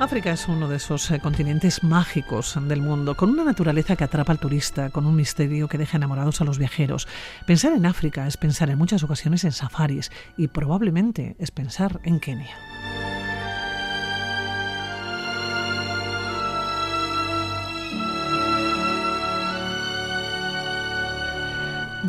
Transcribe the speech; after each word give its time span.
África 0.00 0.32
es 0.32 0.48
uno 0.48 0.66
de 0.66 0.76
esos 0.76 1.10
eh, 1.10 1.20
continentes 1.20 1.84
mágicos 1.84 2.56
del 2.58 2.80
mundo, 2.80 3.14
con 3.14 3.28
una 3.28 3.44
naturaleza 3.44 3.96
que 3.96 4.04
atrapa 4.04 4.32
al 4.32 4.38
turista, 4.38 4.88
con 4.88 5.04
un 5.04 5.14
misterio 5.14 5.68
que 5.68 5.76
deja 5.76 5.98
enamorados 5.98 6.40
a 6.40 6.44
los 6.44 6.56
viajeros. 6.56 7.06
Pensar 7.44 7.74
en 7.74 7.84
África 7.84 8.26
es 8.26 8.38
pensar 8.38 8.70
en 8.70 8.78
muchas 8.78 9.02
ocasiones 9.02 9.44
en 9.44 9.52
safaris 9.52 10.10
y 10.38 10.48
probablemente 10.48 11.36
es 11.38 11.50
pensar 11.50 12.00
en 12.04 12.18
Kenia. 12.18 12.56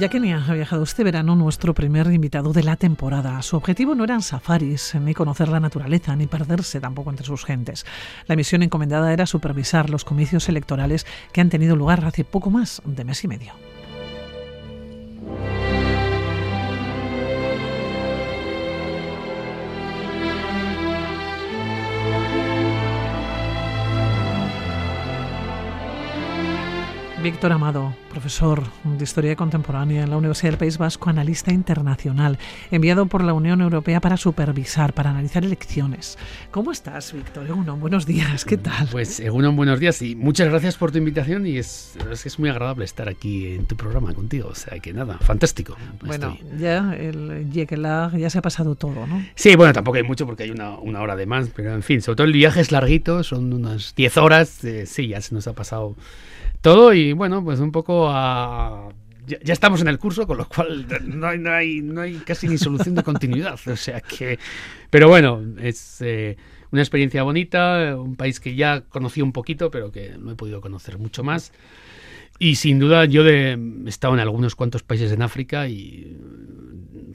Ya 0.02 0.10
que 0.10 0.20
ni 0.20 0.34
ha 0.34 0.40
viajado 0.40 0.82
este 0.82 1.04
verano 1.04 1.36
nuestro 1.36 1.76
primer 1.76 2.08
invitado 2.08 2.54
de 2.54 2.64
la 2.64 2.76
temporada. 2.76 3.40
Su 3.44 3.56
objetivo 3.56 3.94
no 3.94 4.04
eran 4.04 4.24
safaris, 4.24 4.96
ni 4.96 5.14
conocer 5.14 5.48
la 5.48 5.60
naturaleza, 5.60 6.16
ni 6.16 6.26
perderse 6.26 6.80
tampoco 6.80 7.12
entre 7.12 7.28
sus 7.28 7.46
gentes. 7.46 7.86
La 8.26 8.36
misión 8.36 8.64
encomendada 8.64 9.14
era 9.14 9.28
supervisar 9.28 9.92
los 9.92 10.04
comicios 10.04 10.50
electorales 10.50 11.06
que 11.32 11.42
han 11.42 11.52
tenido 11.52 11.76
lugar 11.76 12.04
hace 12.04 12.24
poco 12.24 12.50
más 12.50 12.82
de 12.84 13.04
mes 13.04 13.24
y 13.24 13.28
medio. 13.28 13.71
Víctor 27.32 27.54
Amado, 27.54 27.96
profesor 28.10 28.62
de 28.84 29.04
Historia 29.06 29.38
Contemporánea 29.38 30.04
en 30.04 30.10
la 30.10 30.18
Universidad 30.18 30.52
del 30.52 30.58
País 30.60 30.78
Vasco, 30.78 31.10
analista 31.10 31.54
internacional, 31.54 32.38
enviado 32.72 33.06
por 33.06 33.24
la 33.24 33.34
Unión 33.34 33.62
Europea 33.62 34.02
para 34.02 34.18
supervisar, 34.18 34.92
para 34.94 35.12
analizar 35.12 35.46
elecciones. 35.46 36.18
¿Cómo 36.52 36.74
estás, 36.74 37.14
Víctor? 37.14 37.48
Egunon, 37.48 37.80
buenos 37.80 38.06
días, 38.06 38.44
¿qué 38.44 38.58
tal? 38.58 38.90
Pues 38.92 39.22
Egunon, 39.22 39.56
buenos 39.56 39.80
días 39.80 40.02
y 40.02 40.14
muchas 40.18 40.50
gracias 40.50 40.76
por 40.76 40.92
tu 40.92 40.98
invitación 40.98 41.48
y 41.48 41.58
es, 41.58 41.96
es 42.12 42.38
muy 42.38 42.50
agradable 42.50 42.84
estar 42.84 43.08
aquí 43.08 43.56
en 43.56 43.66
tu 43.66 43.78
programa 43.78 44.14
contigo, 44.14 44.50
o 44.50 44.56
sea 44.56 44.78
que 44.80 44.92
nada, 44.92 45.18
fantástico. 45.20 45.78
Bueno, 46.04 46.38
ya 46.60 46.94
el 46.96 47.50
Yekelag 47.50 48.18
ya 48.18 48.30
se 48.30 48.40
ha 48.40 48.42
pasado 48.42 48.76
todo, 48.76 49.08
¿no? 49.08 49.26
Sí, 49.36 49.56
bueno, 49.56 49.72
tampoco 49.72 49.96
hay 49.96 50.04
mucho 50.04 50.26
porque 50.26 50.44
hay 50.44 50.52
una, 50.52 50.78
una, 50.78 51.00
hora 51.00 51.16
de 51.16 51.26
más, 51.26 51.48
pero 51.56 51.74
en 51.74 51.82
fin, 51.82 52.02
sobre 52.02 52.18
todo 52.18 52.28
el 52.28 52.34
viaje 52.34 52.60
es 52.60 52.74
larguito, 52.74 53.24
son 53.24 53.54
unas 53.54 53.96
10 53.96 54.18
horas, 54.18 54.62
eh, 54.66 54.86
sí, 54.86 55.08
ya 55.08 55.22
se 55.22 55.34
nos 55.34 55.48
ha 55.48 55.54
pasado 55.54 55.96
todo 56.62 56.94
y 56.94 57.14
bueno, 57.14 57.44
pues 57.44 57.60
un 57.60 57.72
poco 57.72 58.08
a... 58.10 58.90
Ya, 59.28 59.54
estamos 59.54 59.82
en 59.82 59.88
el 59.88 60.00
curso, 60.00 60.28
con 60.28 60.38
lo 60.38 60.48
cual 60.48 60.88
no 61.06 61.28
hay, 61.28 61.38
no 61.38 61.52
hay, 61.52 61.82
no 61.82 62.02
hay 62.02 62.16
casi 62.18 62.48
ni 62.48 62.58
solución 62.58 62.96
de 62.96 63.04
continuidad. 63.04 63.60
O 63.68 63.76
sea 63.76 64.02
que... 64.02 64.40
Pero 64.90 65.08
bueno, 65.08 65.42
es 65.62 66.02
eh, 66.02 66.38
una 66.72 66.82
experiencia 66.82 67.24
bonita, 67.24 67.96
un 67.98 68.16
país 68.16 68.40
que 68.40 68.56
ya 68.56 68.82
conocí 68.82 69.22
un 69.22 69.32
poquito, 69.32 69.72
pero 69.72 69.92
que 69.92 70.16
no 70.18 70.32
he 70.32 70.36
podido 70.36 70.60
conocer 70.60 70.98
mucho 70.98 71.24
más. 71.24 71.52
Y 72.42 72.56
sin 72.56 72.80
duda 72.80 73.06
yo 73.06 73.24
de, 73.24 73.52
he 73.52 73.88
estado 73.90 74.16
en 74.16 74.20
algunos 74.20 74.56
cuantos 74.56 74.82
países 74.82 75.12
en 75.12 75.22
África 75.22 75.68
y 75.68 76.18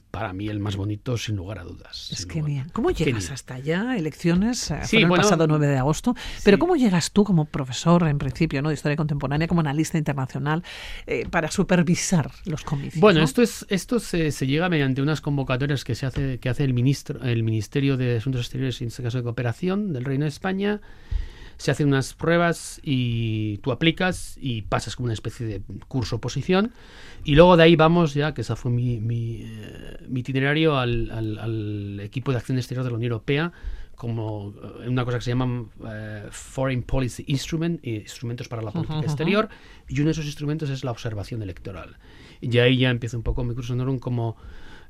para 0.09 0.31
mí 0.31 0.47
el 0.47 0.61
más 0.61 0.77
bonito, 0.77 1.17
sin 1.17 1.35
lugar 1.35 1.59
a 1.59 1.63
dudas. 1.63 2.13
Es 2.13 2.25
Kenia. 2.25 2.65
¿Cómo 2.71 2.91
llegas 2.91 3.29
hasta 3.29 3.55
allá? 3.55 3.97
Elecciones 3.97 4.71
eh, 4.71 4.79
sí, 4.85 4.99
el 4.99 5.09
pasado 5.09 5.45
9 5.45 5.67
de 5.67 5.77
agosto. 5.79 6.15
Pero 6.45 6.57
¿cómo 6.57 6.77
llegas 6.77 7.11
tú 7.11 7.25
como 7.25 7.43
profesor, 7.43 8.07
en 8.07 8.17
principio, 8.17 8.61
¿no? 8.61 8.69
de 8.69 8.75
historia 8.75 8.95
contemporánea, 8.95 9.49
como 9.49 9.59
analista 9.59 9.97
internacional, 9.97 10.63
eh, 11.05 11.27
para 11.29 11.51
supervisar 11.51 12.31
los 12.45 12.63
comicios? 12.63 13.01
Bueno, 13.01 13.21
esto 13.21 13.41
es 13.41 13.65
esto 13.67 13.99
se, 13.99 14.31
llega 14.47 14.69
mediante 14.69 15.01
unas 15.01 15.19
convocatorias 15.19 15.83
que 15.83 15.93
se 15.93 16.05
hace 16.05 16.39
que 16.39 16.47
hace 16.47 16.63
el 16.63 16.73
ministro 16.73 17.21
el 17.21 17.43
Ministerio 17.43 17.97
de 17.97 18.15
Asuntos 18.15 18.43
Exteriores, 18.43 18.81
en 18.81 18.87
este 18.87 19.03
caso 19.03 19.17
de 19.17 19.25
Cooperación 19.25 19.91
del 19.91 20.05
Reino 20.05 20.23
de 20.23 20.29
España 20.29 20.79
se 21.57 21.71
hacen 21.71 21.87
unas 21.87 22.13
pruebas 22.13 22.79
y 22.83 23.57
tú 23.59 23.71
aplicas 23.71 24.37
y 24.39 24.61
pasas 24.63 24.95
como 24.95 25.05
una 25.05 25.13
especie 25.13 25.45
de 25.45 25.61
curso 25.87 26.17
oposición 26.17 26.71
y 27.23 27.35
luego 27.35 27.57
de 27.57 27.63
ahí 27.63 27.75
vamos 27.75 28.13
ya, 28.13 28.33
que 28.33 28.41
ese 28.41 28.55
fue 28.55 28.71
mi, 28.71 28.99
mi, 28.99 29.41
eh, 29.43 29.97
itinerario 30.15 30.77
al, 30.77 31.99
equipo 32.01 32.31
de 32.31 32.37
acción 32.37 32.57
exterior 32.57 32.83
de 32.83 32.91
la 32.91 32.97
Unión 32.97 33.11
Europea 33.11 33.51
como 33.95 34.53
eh, 34.83 34.87
una 34.87 35.03
cosa 35.03 35.17
que 35.17 35.23
se 35.23 35.31
llama 35.31 35.65
eh, 35.89 36.27
Foreign 36.29 36.83
Policy 36.83 37.25
Instrument, 37.27 37.85
instrumentos 37.85 38.47
para 38.47 38.61
la 38.61 38.71
política 38.71 39.01
exterior, 39.01 39.49
y 39.87 39.95
uno 39.99 40.05
de 40.05 40.11
esos 40.11 40.25
instrumentos 40.25 40.69
es 40.69 40.83
la 40.83 40.91
observación 40.91 41.41
electoral. 41.41 41.97
Y 42.41 42.57
ahí 42.59 42.77
ya 42.77 42.89
empiezo 42.89 43.17
un 43.17 43.23
poco 43.23 43.43
mi 43.43 43.53
curso 43.53 43.73
en 43.73 43.99
como 43.99 44.37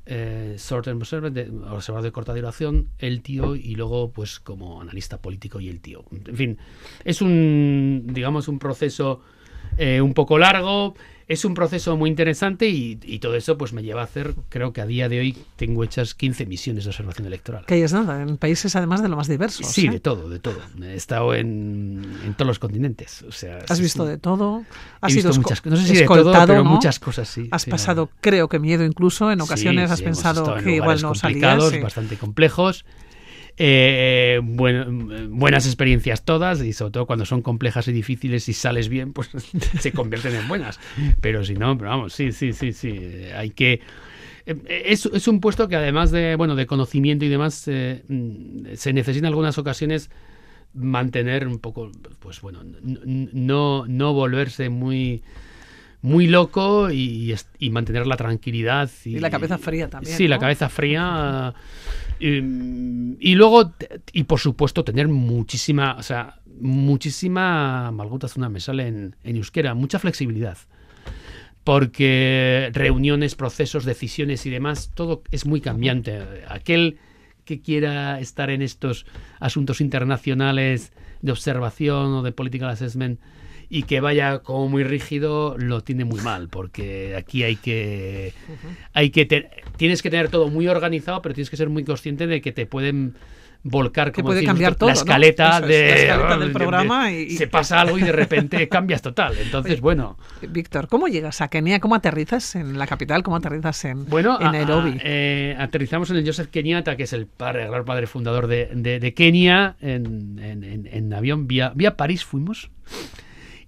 eh, 0.06 0.56
short 0.58 0.86
term 0.86 0.98
observer, 0.98 1.32
de, 1.32 1.50
observador 1.70 2.02
de 2.02 2.12
corta 2.12 2.34
duración, 2.34 2.88
el 2.98 3.20
tío, 3.20 3.56
y 3.56 3.74
luego 3.74 4.10
pues 4.10 4.40
como 4.40 4.80
analista 4.80 5.20
político 5.20 5.60
y 5.60 5.68
el 5.68 5.80
tío. 5.80 6.04
En 6.26 6.36
fin, 6.36 6.58
es 7.04 7.20
un, 7.20 8.04
digamos, 8.06 8.48
un 8.48 8.58
proceso 8.58 9.20
eh, 9.76 10.00
un 10.00 10.14
poco 10.14 10.38
largo, 10.38 10.94
es 11.28 11.44
un 11.44 11.52
proceso 11.52 11.96
muy 11.96 12.08
interesante 12.08 12.68
y, 12.68 13.18
todo 13.18 13.34
eso 13.34 13.58
pues 13.58 13.72
me 13.72 13.82
lleva 13.82 14.00
a 14.00 14.04
hacer, 14.04 14.34
creo 14.48 14.72
que 14.72 14.80
a 14.80 14.86
día 14.86 15.08
de 15.08 15.20
hoy 15.20 15.36
tengo 15.56 15.84
hechas 15.84 16.14
15 16.14 16.46
misiones 16.46 16.84
de 16.84 16.90
observación 16.90 17.26
electoral. 17.26 17.66
Que 17.66 17.82
es 17.82 17.92
nada, 17.92 18.22
en 18.22 18.38
países 18.38 18.74
además 18.76 19.02
de 19.02 19.08
lo 19.08 19.16
más 19.16 19.28
diversos. 19.28 19.66
Sí, 19.66 19.86
¿eh? 19.86 19.90
de 19.90 20.00
todo, 20.00 20.30
de 20.30 20.38
todo. 20.38 20.58
He 20.82 20.94
estado 20.94 21.34
en, 21.34 22.02
en 22.24 22.34
todos 22.34 22.46
los 22.46 22.58
continentes. 22.58 23.22
O 23.22 23.32
sea, 23.32 23.58
¿Has 23.68 23.80
visto 23.80 24.06
de 24.06 24.16
todo? 24.16 24.64
¿Has 25.00 25.12
sido 25.12 25.32
muchas 25.34 25.64
No 25.66 25.76
sé 25.76 25.86
si 25.86 25.96
de 25.96 26.06
todo, 26.06 26.32
pero 26.46 26.64
muchas 26.64 26.98
cosas 26.98 27.28
sí. 27.28 27.48
Has 27.50 27.66
pasado, 27.66 28.08
creo 28.20 28.48
que 28.48 28.58
miedo 28.58 28.84
incluso, 28.84 29.30
en 29.30 29.40
ocasiones 29.42 29.90
has 29.90 30.00
pensado 30.00 30.56
que 30.56 30.76
igual 30.76 31.02
no 31.02 31.14
salías. 31.14 31.82
bastante 31.82 32.16
complejos. 32.16 32.86
Eh, 33.60 34.40
buenas 34.42 35.66
experiencias 35.66 36.24
todas 36.24 36.62
y 36.62 36.72
sobre 36.72 36.92
todo 36.92 37.06
cuando 37.06 37.24
son 37.24 37.42
complejas 37.42 37.88
y 37.88 37.92
difíciles 37.92 38.48
y 38.48 38.52
sales 38.52 38.88
bien, 38.88 39.12
pues 39.12 39.30
se 39.80 39.92
convierten 39.92 40.34
en 40.34 40.46
buenas. 40.46 40.78
Pero 41.20 41.44
si 41.44 41.54
no, 41.54 41.76
pero 41.76 41.90
vamos, 41.90 42.12
sí, 42.12 42.32
sí, 42.32 42.52
sí, 42.52 42.72
sí. 42.72 42.96
Hay 43.34 43.50
que... 43.50 43.80
Eh, 44.46 44.82
es, 44.86 45.06
es 45.06 45.26
un 45.26 45.40
puesto 45.40 45.68
que 45.68 45.76
además 45.76 46.10
de, 46.10 46.36
bueno, 46.36 46.54
de 46.54 46.66
conocimiento 46.66 47.24
y 47.24 47.28
demás, 47.28 47.66
eh, 47.66 48.04
mm, 48.08 48.74
se 48.74 48.92
necesita 48.92 49.26
en 49.26 49.26
algunas 49.26 49.58
ocasiones 49.58 50.10
mantener 50.74 51.48
un 51.48 51.58
poco, 51.58 51.90
pues 52.20 52.40
bueno, 52.40 52.60
no, 52.62 53.86
no 53.86 54.12
volverse 54.12 54.68
muy 54.68 55.22
muy 56.02 56.26
loco 56.26 56.90
y, 56.90 57.34
mantener 57.70 58.06
la 58.06 58.16
tranquilidad. 58.16 58.90
Y, 59.04 59.18
la 59.18 59.30
cabeza 59.30 59.58
fría 59.58 59.88
también. 59.88 60.16
Sí, 60.16 60.28
la 60.28 60.38
cabeza 60.38 60.68
fría. 60.68 61.54
Y, 62.20 63.34
luego, 63.34 63.74
y 64.12 64.24
por 64.24 64.40
supuesto, 64.40 64.84
tener 64.84 65.08
muchísima, 65.08 65.96
o 65.98 66.02
sea, 66.02 66.40
muchísima, 66.60 67.90
una 68.36 68.48
me 68.48 68.60
sale 68.60 68.88
en, 68.88 69.16
en 69.24 69.36
euskera, 69.36 69.74
mucha 69.74 69.98
flexibilidad. 69.98 70.58
Porque 71.64 72.70
reuniones, 72.72 73.34
procesos, 73.34 73.84
decisiones 73.84 74.46
y 74.46 74.50
demás, 74.50 74.92
todo 74.94 75.22
es 75.30 75.44
muy 75.44 75.60
cambiante. 75.60 76.22
Aquel 76.48 76.98
que 77.44 77.60
quiera 77.60 78.20
estar 78.20 78.50
en 78.50 78.62
estos 78.62 79.04
asuntos 79.40 79.80
internacionales 79.80 80.92
de 81.22 81.32
observación 81.32 82.12
o 82.14 82.22
de 82.22 82.32
political 82.32 82.70
assessment 82.70 83.20
y 83.70 83.82
que 83.82 84.00
vaya 84.00 84.38
como 84.38 84.68
muy 84.68 84.84
rígido 84.84 85.56
lo 85.58 85.82
tiene 85.82 86.04
muy 86.04 86.20
mal 86.20 86.48
porque 86.48 87.14
aquí 87.16 87.42
hay 87.42 87.56
que 87.56 88.32
hay 88.94 89.10
que 89.10 89.26
tienes 89.76 90.02
que 90.02 90.10
tener 90.10 90.28
todo 90.28 90.48
muy 90.48 90.68
organizado 90.68 91.20
pero 91.22 91.34
tienes 91.34 91.50
que 91.50 91.56
ser 91.56 91.68
muy 91.68 91.84
consciente 91.84 92.26
de 92.26 92.40
que 92.40 92.52
te 92.52 92.66
pueden 92.66 93.14
volcar 93.62 94.12
que 94.12 94.22
puede 94.22 94.44
cambiar 94.44 94.76
todo, 94.76 94.88
la 94.88 94.94
escaleta, 94.94 95.60
de, 95.60 96.10
del 96.38 96.52
programa 96.52 97.12
y, 97.12 97.30
se 97.30 97.48
pasa 97.48 97.80
algo 97.80 97.98
y 97.98 98.02
de 98.02 98.12
repente 98.12 98.68
cambias 98.68 99.02
total. 99.02 99.36
Entonces 99.38 99.80
bueno. 99.80 100.16
Víctor 100.48 100.88
cómo 100.88 101.08
llegas 101.08 101.40
a 101.40 101.48
Kenia 101.48 101.80
cómo 101.80 101.94
aterrizas 101.94 102.54
en 102.54 102.78
la 102.78 102.86
capital 102.86 103.22
cómo 103.22 103.36
aterrizas 103.36 103.84
en 103.84 104.06
bueno 104.06 104.38
en 104.40 104.52
Nairobi 104.52 104.98
eh, 105.02 105.56
aterrizamos 105.58 106.10
en 106.10 106.16
el 106.16 106.26
Joseph 106.26 106.48
Kenyatta 106.50 106.96
que 106.96 107.02
es 107.02 107.12
el 107.12 107.26
padre 107.26 107.64
el 107.64 107.84
padre 107.84 108.06
fundador 108.06 108.46
de, 108.46 108.66
de, 108.74 109.14
Kenia 109.14 109.76
en, 109.80 110.38
en, 110.38 110.88
en, 110.90 111.12
avión 111.12 111.48
vía 111.48 111.72
vía 111.74 111.96
París 111.96 112.24
fuimos 112.24 112.70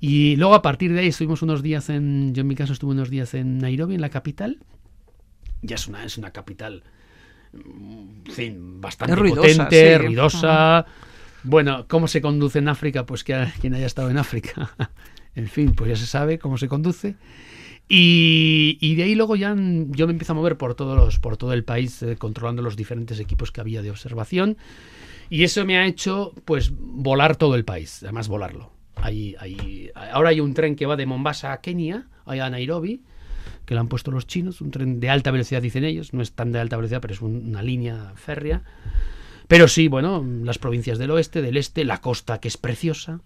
y 0.00 0.36
luego 0.36 0.54
a 0.54 0.62
partir 0.62 0.92
de 0.94 1.00
ahí 1.00 1.08
estuvimos 1.08 1.42
unos 1.42 1.62
días 1.62 1.90
en, 1.90 2.34
yo 2.34 2.40
en 2.40 2.46
mi 2.46 2.54
caso 2.54 2.72
estuve 2.72 2.92
unos 2.92 3.10
días 3.10 3.34
en 3.34 3.58
Nairobi, 3.58 3.94
en 3.94 4.00
la 4.00 4.08
capital. 4.08 4.58
Ya 5.60 5.74
es 5.74 5.86
una, 5.86 6.04
es 6.04 6.16
una 6.16 6.30
capital, 6.30 6.82
mm, 7.52 8.26
en 8.26 8.32
fin, 8.32 8.80
bastante 8.80 9.14
potente, 9.14 9.98
ruidosa. 9.98 10.86
Bueno, 11.42 11.84
¿cómo 11.86 12.08
se 12.08 12.22
conduce 12.22 12.60
en 12.60 12.68
África? 12.68 13.04
Pues 13.04 13.24
que 13.24 13.46
quien 13.60 13.74
haya 13.74 13.84
estado 13.84 14.08
en 14.08 14.16
África. 14.16 14.74
en 15.34 15.48
fin, 15.48 15.74
pues 15.74 15.90
ya 15.90 15.96
se 15.96 16.06
sabe 16.06 16.38
cómo 16.38 16.56
se 16.56 16.68
conduce. 16.68 17.16
Y, 17.86 18.78
y, 18.80 18.94
de 18.94 19.02
ahí 19.02 19.14
luego 19.16 19.36
ya 19.36 19.48
yo 19.48 20.06
me 20.06 20.12
empiezo 20.12 20.32
a 20.32 20.36
mover 20.36 20.56
por, 20.56 20.76
todos 20.76 20.96
los, 20.96 21.18
por 21.18 21.36
todo 21.36 21.52
el 21.52 21.64
país 21.64 22.02
eh, 22.02 22.16
controlando 22.16 22.62
los 22.62 22.76
diferentes 22.76 23.18
equipos 23.18 23.50
que 23.50 23.60
había 23.60 23.82
de 23.82 23.90
observación. 23.90 24.56
Y 25.28 25.42
eso 25.42 25.66
me 25.66 25.76
ha 25.76 25.86
hecho 25.86 26.32
pues 26.46 26.72
volar 26.72 27.36
todo 27.36 27.54
el 27.54 27.64
país, 27.64 28.02
además 28.02 28.28
volarlo 28.28 28.79
ahora 29.94 30.30
hay 30.30 30.40
un 30.40 30.54
tren 30.54 30.76
que 30.76 30.86
va 30.86 30.96
de 30.96 31.06
Mombasa 31.06 31.52
a 31.52 31.60
Kenia, 31.60 32.06
a 32.26 32.50
Nairobi, 32.50 33.02
que 33.66 33.74
lo 33.74 33.80
han 33.80 33.88
puesto 33.88 34.10
los 34.10 34.26
chinos, 34.26 34.60
un 34.60 34.70
tren 34.70 35.00
de 35.00 35.10
alta 35.10 35.30
velocidad, 35.30 35.62
dicen 35.62 35.84
ellos, 35.84 36.12
no 36.12 36.22
es 36.22 36.32
tan 36.32 36.52
de 36.52 36.58
alta 36.60 36.76
velocidad, 36.76 37.00
pero 37.00 37.14
es 37.14 37.20
una 37.22 37.62
línea 37.62 38.12
férrea. 38.16 38.62
Pero 39.48 39.66
sí, 39.68 39.88
bueno, 39.88 40.24
las 40.44 40.58
provincias 40.58 40.98
del 40.98 41.10
oeste, 41.10 41.42
del 41.42 41.56
este, 41.56 41.84
la 41.84 42.00
costa 42.00 42.38
que 42.38 42.48
es 42.48 42.56
preciosa, 42.56 43.20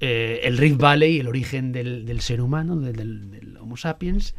eh, 0.00 0.40
el 0.44 0.56
Rift 0.58 0.80
Valley, 0.80 1.18
el 1.20 1.28
origen 1.28 1.72
del, 1.72 2.20
ser 2.20 2.40
humano, 2.40 2.76
del, 2.76 2.94
del- 2.96 3.30
del 3.30 3.56
Homo 3.56 3.76
sapiens, 3.76 4.34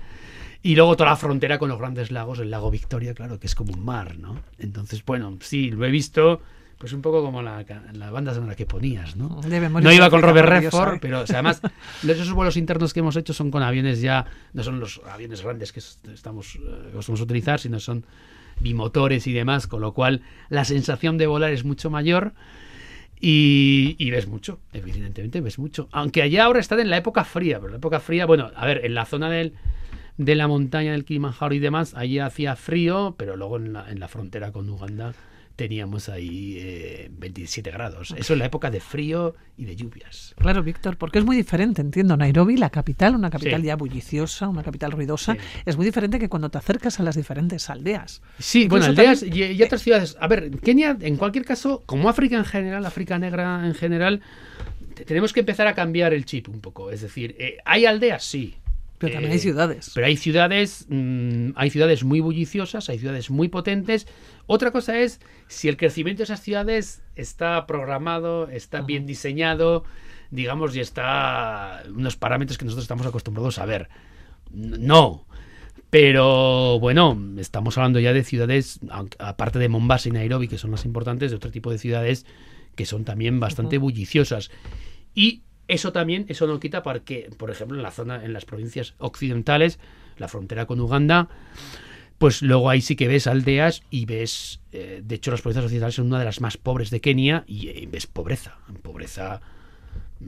y 0.64 0.76
luego 0.76 0.96
toda 0.98 1.12
la 1.12 1.16
frontera 1.16 1.58
con 1.60 1.70
los 1.70 1.80
grandes 1.80 2.12
lagos, 2.12 2.40
el 2.40 2.50
lago 2.50 2.72
Victoria, 2.72 3.14
claro, 3.14 3.40
que 3.40 3.48
es 3.48 3.56
como 3.56 3.74
un 3.74 3.84
mar, 3.84 4.18
¿no? 4.18 4.40
Entonces, 4.58 5.04
bueno, 5.06 5.38
sí, 5.42 5.70
lo 5.72 5.86
he 5.86 5.92
visto, 5.92 6.42
pues 6.80 6.94
un 6.94 7.02
poco 7.04 7.22
como 7.22 7.42
la, 7.44 7.64
la 7.94 8.10
banda 8.10 8.34
sonora 8.34 8.56
que 8.56 8.66
ponías, 8.66 9.16
¿no? 9.16 9.40
No 9.84 9.92
iba 9.94 10.10
con 10.10 10.22
Robert 10.22 10.48
Redford, 10.50 10.96
¿eh? 10.96 11.00
pero 11.02 11.20
o 11.22 11.28
sea, 11.28 11.36
además 11.40 11.62
los- 12.04 12.18
esos 12.18 12.34
vuelos 12.34 12.58
internos 12.58 12.94
que 12.94 13.02
hemos 13.02 13.16
hecho 13.18 13.34
son 13.34 13.52
con 13.52 13.62
aviones 13.62 14.02
ya, 14.02 14.26
no 14.54 14.64
son 14.64 14.80
los 14.80 15.02
aviones 15.12 15.44
grandes 15.44 15.72
que 15.74 15.80
es- 15.80 16.00
estamos 16.12 16.56
eh, 16.56 16.60
acostumbrados 16.92 17.20
a 17.20 17.24
utilizar, 17.26 17.60
sino 17.60 17.80
son 17.80 18.06
bimotores 18.62 19.28
y 19.28 19.34
demás, 19.34 19.68
con 19.68 19.82
lo 19.82 19.94
cual 19.94 20.22
la 20.50 20.64
sensación 20.66 21.18
de 21.18 21.28
volar 21.28 21.52
es 21.52 21.64
mucho 21.66 21.90
mayor 21.90 22.34
y, 23.22 23.96
y 24.00 24.12
ves 24.12 24.28
mucho, 24.28 24.60
evidentemente 24.72 25.42
ves 25.42 25.60
mucho. 25.60 25.90
Aunque 25.92 26.22
allá 26.22 26.46
ahora 26.46 26.60
están 26.60 26.80
en 26.80 26.90
la 26.90 26.98
época 26.98 27.26
fría, 27.26 27.60
pero 27.60 27.72
la 27.72 27.78
época 27.78 28.00
fría, 28.00 28.26
bueno, 28.26 28.52
a 28.56 28.66
ver, 28.66 28.86
en 28.86 28.94
la 28.96 29.06
zona 29.06 29.30
del, 29.30 29.54
de 30.18 30.36
la 30.36 30.48
montaña 30.48 30.94
del 30.94 31.04
Kilimanjaro 31.06 31.54
y 31.54 31.60
demás, 31.60 31.94
allí 31.96 32.20
hacía 32.20 32.56
frío, 32.56 33.16
pero 33.18 33.36
luego 33.36 33.58
en 33.58 33.74
la, 33.74 33.90
en 33.92 34.00
la 34.00 34.08
frontera 34.08 34.52
con 34.54 34.70
Uganda 34.70 35.14
teníamos 35.60 36.08
ahí 36.08 36.56
eh, 36.58 37.10
27 37.12 37.70
grados. 37.70 38.14
Eso 38.18 38.32
es 38.32 38.40
la 38.40 38.46
época 38.46 38.72
de 38.72 38.80
frío 38.80 39.36
y 39.58 39.66
de 39.66 39.76
lluvias. 39.76 40.34
Claro, 40.38 40.64
Víctor, 40.64 40.96
porque 40.98 41.20
es 41.20 41.26
muy 41.26 41.36
diferente, 41.36 41.82
entiendo. 41.82 42.16
Nairobi, 42.16 42.56
la 42.56 42.70
capital, 42.70 43.14
una 43.14 43.30
capital 43.30 43.60
Sí. 43.60 43.68
ya 43.68 43.76
bulliciosa, 43.76 44.48
una 44.48 44.64
capital 44.64 44.94
ruidosa, 44.94 45.34
Sí. 45.34 45.40
es 45.66 45.76
muy 45.76 45.86
diferente 45.86 46.18
que 46.18 46.30
cuando 46.30 46.50
te 46.50 46.58
acercas 46.58 47.02
a 47.02 47.04
las 47.04 47.18
diferentes 47.18 47.70
aldeas. 47.70 48.22
Sí, 48.40 48.64
Incluso 48.64 48.86
bueno, 48.88 49.02
aldeas 49.02 49.20
también- 49.20 49.52
y, 49.52 49.56
y 49.56 49.64
otras 49.64 49.82
ciudades. 49.82 50.16
A 50.22 50.28
ver, 50.30 50.50
Kenia, 50.62 50.96
en 51.02 51.18
cualquier 51.18 51.44
caso, 51.44 51.84
como 51.86 52.08
África 52.08 52.38
en 52.38 52.46
general, 52.46 52.86
África 52.86 53.20
negra 53.20 53.68
en 53.68 53.76
general, 53.76 54.22
te- 54.96 55.04
tenemos 55.04 55.34
que 55.34 55.42
empezar 55.42 55.68
a 55.68 55.74
cambiar 55.76 56.14
el 56.14 56.24
chip 56.24 56.48
un 56.48 56.62
poco. 56.62 56.90
Es 56.90 57.02
decir, 57.02 57.36
eh, 57.38 57.58
¿hay 57.66 57.86
aldeas? 57.86 58.24
Sí. 58.24 58.56
Pero 59.00 59.14
también 59.14 59.32
Eh, 59.32 59.36
hay 59.36 59.40
ciudades. 59.40 59.92
Pero 59.96 60.08
hay 60.08 60.18
ciudades, 60.18 60.86
mm, 60.90 61.52
hay 61.56 61.70
ciudades 61.70 62.04
muy 62.04 62.20
bulliciosas, 62.20 62.90
hay 62.90 63.00
ciudades 63.00 63.32
muy 63.32 63.48
potentes. 63.48 64.08
Otra 64.46 64.72
cosa 64.72 65.00
es 65.00 65.20
si 65.48 65.68
el 65.70 65.78
crecimiento 65.78 66.20
de 66.20 66.26
esas 66.26 66.42
ciudades 66.42 67.02
está 67.16 67.66
programado, 67.66 68.50
está 68.50 68.82
bien 68.82 69.06
diseñado, 69.06 69.86
digamos, 70.32 70.76
y 70.76 70.82
está 70.82 71.82
unos 71.88 72.18
parámetros 72.18 72.58
que 72.58 72.66
nosotros 72.66 72.84
estamos 72.84 73.08
acostumbrados 73.08 73.58
a 73.58 73.66
ver. 73.66 73.90
No. 74.52 75.26
Pero 75.90 76.80
bueno, 76.80 77.18
estamos 77.38 77.78
hablando 77.78 78.00
ya 78.00 78.14
de 78.14 78.24
ciudades, 78.24 78.80
aparte 79.18 79.58
de 79.60 79.70
Mombasa 79.70 80.10
y 80.10 80.12
Nairobi, 80.12 80.48
que 80.48 80.60
son 80.60 80.72
las 80.72 80.86
importantes, 80.86 81.32
de 81.32 81.38
otro 81.38 81.52
tipo 81.52 81.72
de 81.72 81.80
ciudades 81.80 82.26
que 82.76 82.86
son 82.86 83.06
también 83.06 83.40
bastante 83.40 83.78
bulliciosas. 83.78 84.52
Y 85.16 85.42
eso 85.70 85.94
también, 85.94 86.26
eso 86.28 86.48
no 86.48 86.60
quita 86.60 86.84
porque, 86.84 87.30
por 87.38 87.52
ejemplo, 87.52 87.78
en 87.78 87.84
la 87.84 87.92
zona, 87.92 88.26
en 88.26 88.34
las 88.34 88.44
provincias 88.44 88.96
occidentales, 88.98 89.80
la 90.18 90.28
frontera 90.28 90.66
con 90.66 90.80
Uganda, 90.82 91.30
pues 92.18 92.42
luego 92.42 92.70
ahí 92.70 92.82
sí 92.82 92.96
que 92.96 93.08
ves 93.08 93.28
aldeas 93.28 93.84
y 93.90 94.06
ves, 94.06 94.60
eh, 94.74 95.02
de 95.04 95.16
hecho 95.16 95.32
las 95.32 95.42
provincias 95.42 95.66
occidentales 95.66 95.96
son 95.96 96.08
una 96.08 96.20
de 96.20 96.26
las 96.26 96.42
más 96.42 96.58
pobres 96.58 96.90
de 96.90 97.00
Kenia 97.00 97.46
y, 97.48 97.70
eh, 97.70 97.88
ves 97.90 98.08
pobreza, 98.08 98.58
pobreza 98.82 99.42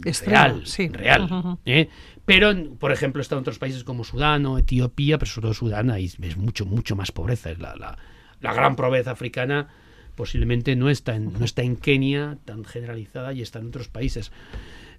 Extrema, 0.05 0.47
real, 0.47 0.65
sí. 0.65 0.88
real. 0.88 1.57
¿eh? 1.65 1.89
Pero, 2.23 2.53
por 2.79 2.94
ejemplo, 2.94 3.21
están 3.21 3.39
otros 3.39 3.59
países 3.59 3.83
como 3.83 4.05
Sudán 4.05 4.45
o 4.45 4.57
Etiopía, 4.57 5.17
pero 5.17 5.29
sobre 5.29 5.45
todo 5.45 5.53
Sudán, 5.53 5.89
ahí 5.89 6.09
ves 6.17 6.37
mucho, 6.37 6.65
mucho 6.65 6.95
más 6.95 7.11
pobreza. 7.11 7.51
Es 7.51 7.59
la, 7.59 7.75
la, 7.75 7.97
la 8.39 8.53
gran 8.53 8.75
pobreza 8.75 9.11
africana 9.11 9.67
posiblemente 10.15 10.75
no 10.75 10.89
está, 10.89 11.15
en, 11.15 11.33
no 11.33 11.44
está 11.44 11.63
en 11.63 11.75
Kenia 11.75 12.37
tan 12.45 12.63
generalizada 12.63 13.33
y 13.33 13.41
está 13.41 13.59
en 13.59 13.67
otros 13.67 13.87
países. 13.87 14.31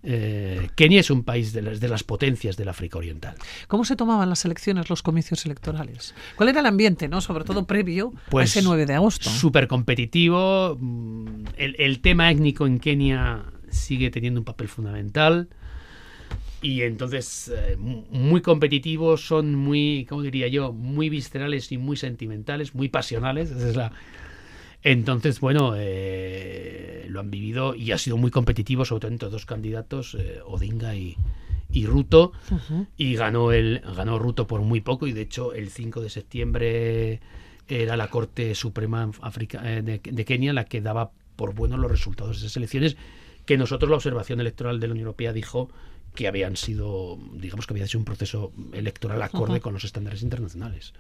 Eh, 0.05 0.69
Kenia 0.75 1.01
es 1.01 1.11
un 1.11 1.23
país 1.23 1.53
de 1.53 1.63
las, 1.63 1.79
de 1.81 1.89
las 1.89 2.03
potencias 2.03 2.57
del 2.57 2.69
África 2.69 2.99
Oriental. 2.99 3.35
¿Cómo 3.69 3.85
se 3.85 3.95
tomaban 3.95 4.29
las 4.29 4.45
elecciones, 4.45 4.91
los 4.91 5.03
comicios 5.03 5.47
electorales? 5.47 6.15
¿Cuál 6.37 6.49
era 6.49 6.61
el 6.61 6.67
ambiente, 6.67 7.07
no? 7.09 7.21
Sobre 7.21 7.45
todo 7.45 7.67
previo 7.67 8.13
Pues 8.29 8.57
a 8.57 8.59
ese 8.59 8.67
9 8.67 8.87
de 8.87 8.95
agosto. 8.95 9.31
Súper 9.31 9.69
competitivo. 9.69 10.77
mm, 10.81 11.45
El, 11.57 11.77
el 11.79 12.01
tema 12.01 12.31
étnico 12.31 12.67
en 12.67 12.81
Kenia 12.81 13.45
sigue 13.71 14.11
teniendo 14.11 14.41
un 14.41 14.45
papel 14.45 14.69
fundamental. 14.69 15.49
Y 16.61 16.83
entonces, 16.83 17.53
eh, 17.57 17.77
mu- 17.77 18.05
muy 18.11 18.41
competitivos, 18.41 19.27
son 19.27 19.55
muy, 19.55 20.07
¿cómo 20.09 20.23
diría 20.23 20.47
yo? 20.49 20.73
Muy 20.73 21.09
viscerales 21.09 21.73
y 21.73 21.79
muy 21.79 21.97
sentimentales, 21.97 22.75
muy 22.75 22.89
pasionales. 22.89 23.51
Esa 23.51 23.69
es 23.69 23.77
la... 23.77 23.93
Entonces, 24.83 25.41
bueno, 25.41 25.75
eh, 25.77 27.07
lo 27.09 27.21
han 27.21 27.31
vivido 27.31 27.75
y 27.75 27.93
ha 27.93 27.99
sido 27.99 28.17
muy 28.17 28.31
competitivo, 28.31 28.85
sobre 28.85 29.01
todo 29.03 29.13
entre 29.13 29.29
dos 29.29 29.47
candidatos, 29.47 30.17
eh, 30.19 30.41
Odinga 30.45 30.95
y, 30.95 31.17
y 31.71 31.87
Ruto. 31.87 32.33
Y 32.97 33.15
ganó 33.15 33.53
el 33.53 33.81
ganó 33.97 34.19
Ruto 34.19 34.47
por 34.47 34.61
muy 34.63 34.81
poco 34.81 35.07
y 35.07 35.13
de 35.13 35.23
hecho 35.23 35.53
el 35.55 35.71
5 35.71 36.01
de 36.01 36.11
septiembre 36.11 37.21
era 37.69 37.97
la 37.97 38.09
Corte 38.09 38.55
Suprema 38.55 39.11
Africa- 39.21 39.63
eh, 39.65 39.83
de, 39.83 40.01
de 40.03 40.25
Kenia 40.25 40.53
la 40.53 40.65
que 40.65 40.81
daba 40.81 41.13
por 41.37 41.55
buenos 41.55 41.79
los 41.79 41.91
resultados 41.91 42.41
de 42.41 42.47
esas 42.47 42.57
elecciones 42.57 42.97
que 43.47 43.57
nosotros 43.57 43.89
la 43.91 43.97
observación 43.97 44.41
electoral 44.41 44.81
de 44.81 44.89
la 44.89 44.93
Unión 44.93 45.07
Europea 45.07 45.33
dijo 45.33 45.71
que 46.15 46.29
habían 46.29 46.57
sido 46.57 47.19
digamos 47.35 47.67
que 47.67 47.73
había 47.73 47.87
sido 47.87 48.01
un 48.01 48.05
proceso 48.05 48.53
electoral 48.73 49.23
acorde 49.23 49.61
con 49.61 49.73
los 49.73 49.85
estándares 49.85 50.23
internacionales 50.23 50.93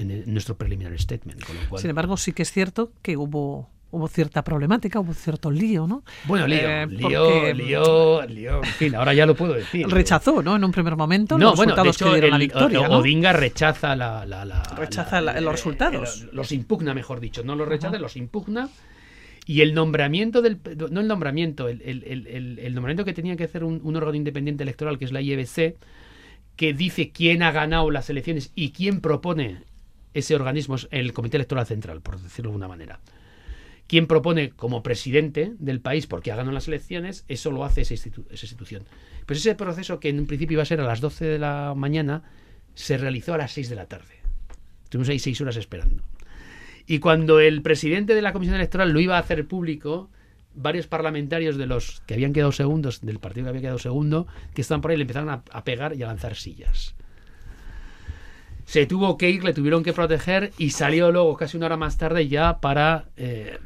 en, 0.00 0.32
nuestro 0.32 0.56
preliminary 0.56 0.98
statement 0.98 1.44
con 1.44 1.56
lo 1.56 1.68
cual 1.68 1.80
Sin 1.80 1.90
embargo, 1.90 2.16
sí 2.16 2.32
que 2.32 2.42
es 2.42 2.52
cierto 2.52 2.92
que 3.02 3.16
hubo 3.16 3.68
hubo 3.90 4.06
cierta 4.06 4.44
problemática, 4.44 5.00
hubo 5.00 5.14
cierto 5.14 5.50
lío, 5.50 5.86
¿no? 5.86 6.02
bueno 6.24 6.46
lío 6.46 6.58
Eh, 6.60 6.86
lío 6.88 7.52
lío 7.54 8.22
lío 8.26 8.56
en 8.62 8.64
fin 8.72 8.94
ahora 8.94 9.14
ya 9.14 9.24
lo 9.24 9.34
puedo 9.34 9.54
decir 9.54 9.88
Rechazó, 9.88 10.42
¿no? 10.42 10.56
En 10.56 10.62
un 10.64 10.72
primer 10.72 10.94
momento 10.94 11.38
No, 11.38 11.46
los 11.50 11.56
bueno, 11.56 11.74
de 11.74 11.82
resultados 11.84 11.96
hecho, 11.96 12.04
que 12.04 12.10
dieron 12.12 12.30
la 12.30 12.36
el- 12.36 12.42
victoria, 12.42 12.80
O- 12.80 12.88
¿no? 12.88 12.98
Odinga 12.98 13.32
rechaza 13.32 13.96
la, 13.96 14.26
la- 14.26 14.44
la- 14.44 14.62
Rechaza 14.76 15.22
la- 15.22 15.40
los 15.40 15.52
resultados. 15.52 16.22
eh, 16.24 16.28
los 16.32 16.52
impugna, 16.52 16.92
mejor 16.92 17.18
dicho. 17.20 17.42
No 17.44 17.56
los 17.56 17.66
rechaza, 17.66 17.98
los 17.98 18.16
impugna. 18.18 18.68
Y 19.46 19.62
el 19.62 19.72
nombramiento 19.72 20.42
del. 20.42 20.58
No 20.90 21.00
el 21.00 21.08
nombramiento, 21.08 21.68
el- 21.70 21.80
el- 21.82 22.58
el 22.58 22.74
nombramiento 22.74 23.06
que 23.06 23.14
tenía 23.14 23.36
que 23.36 23.44
hacer 23.44 23.64
un, 23.64 23.80
un 23.82 23.96
órgano 23.96 24.14
independiente 24.16 24.62
electoral, 24.64 24.98
que 24.98 25.06
es 25.06 25.12
la 25.12 25.22
IEBC, 25.22 25.76
que 26.56 26.74
dice 26.74 27.10
quién 27.10 27.42
ha 27.42 27.52
ganado 27.52 27.90
las 27.90 28.10
elecciones 28.10 28.52
y 28.54 28.72
quién 28.72 29.00
propone 29.00 29.62
ese 30.14 30.34
organismo, 30.34 30.76
es 30.76 30.88
el 30.90 31.12
Comité 31.12 31.36
Electoral 31.36 31.66
Central, 31.66 32.00
por 32.00 32.20
decirlo 32.20 32.50
de 32.50 32.54
alguna 32.54 32.68
manera. 32.68 33.00
Quien 33.86 34.06
propone 34.06 34.50
como 34.50 34.82
presidente 34.82 35.52
del 35.58 35.80
país 35.80 36.06
porque 36.06 36.30
ha 36.30 36.36
ganado 36.36 36.52
las 36.52 36.68
elecciones, 36.68 37.24
eso 37.28 37.50
lo 37.50 37.64
hace 37.64 37.80
esa, 37.82 37.94
institu- 37.94 38.26
esa 38.30 38.44
institución. 38.46 38.84
Pues 39.24 39.38
ese 39.38 39.54
proceso 39.54 39.98
que 39.98 40.10
en 40.10 40.18
un 40.20 40.26
principio 40.26 40.56
iba 40.56 40.62
a 40.62 40.66
ser 40.66 40.80
a 40.80 40.84
las 40.84 41.00
12 41.00 41.24
de 41.24 41.38
la 41.38 41.72
mañana, 41.74 42.22
se 42.74 42.98
realizó 42.98 43.34
a 43.34 43.38
las 43.38 43.52
6 43.52 43.70
de 43.70 43.76
la 43.76 43.86
tarde. 43.86 44.14
Estuvimos 44.84 45.08
ahí 45.08 45.18
seis 45.18 45.40
horas 45.40 45.56
esperando. 45.56 46.02
Y 46.86 46.98
cuando 46.98 47.40
el 47.40 47.60
presidente 47.62 48.14
de 48.14 48.22
la 48.22 48.32
Comisión 48.32 48.56
Electoral 48.56 48.90
lo 48.92 49.00
iba 49.00 49.16
a 49.16 49.20
hacer 49.20 49.46
público, 49.46 50.10
varios 50.54 50.86
parlamentarios 50.86 51.56
de 51.56 51.66
los 51.66 52.00
que 52.06 52.14
habían 52.14 52.32
quedado 52.32 52.52
segundos, 52.52 53.00
del 53.02 53.18
partido 53.18 53.44
que 53.44 53.50
había 53.50 53.60
quedado 53.62 53.78
segundo, 53.78 54.26
que 54.54 54.62
estaban 54.62 54.80
por 54.80 54.90
ahí, 54.90 54.96
le 54.96 55.02
empezaron 55.02 55.28
a, 55.30 55.42
a 55.50 55.64
pegar 55.64 55.94
y 55.96 56.02
a 56.02 56.06
lanzar 56.06 56.34
sillas. 56.36 56.94
Se 58.68 58.84
tuvo 58.84 59.16
que 59.16 59.30
ir, 59.30 59.44
le 59.44 59.54
tuvieron 59.54 59.82
que 59.82 59.94
proteger 59.94 60.52
y 60.58 60.70
salió 60.70 61.10
luego 61.10 61.38
casi 61.38 61.56
una 61.56 61.64
hora 61.66 61.78
más 61.78 61.96
tarde 61.96 62.28
ya 62.28 62.58
para 62.60 63.06
eh, 63.16 63.56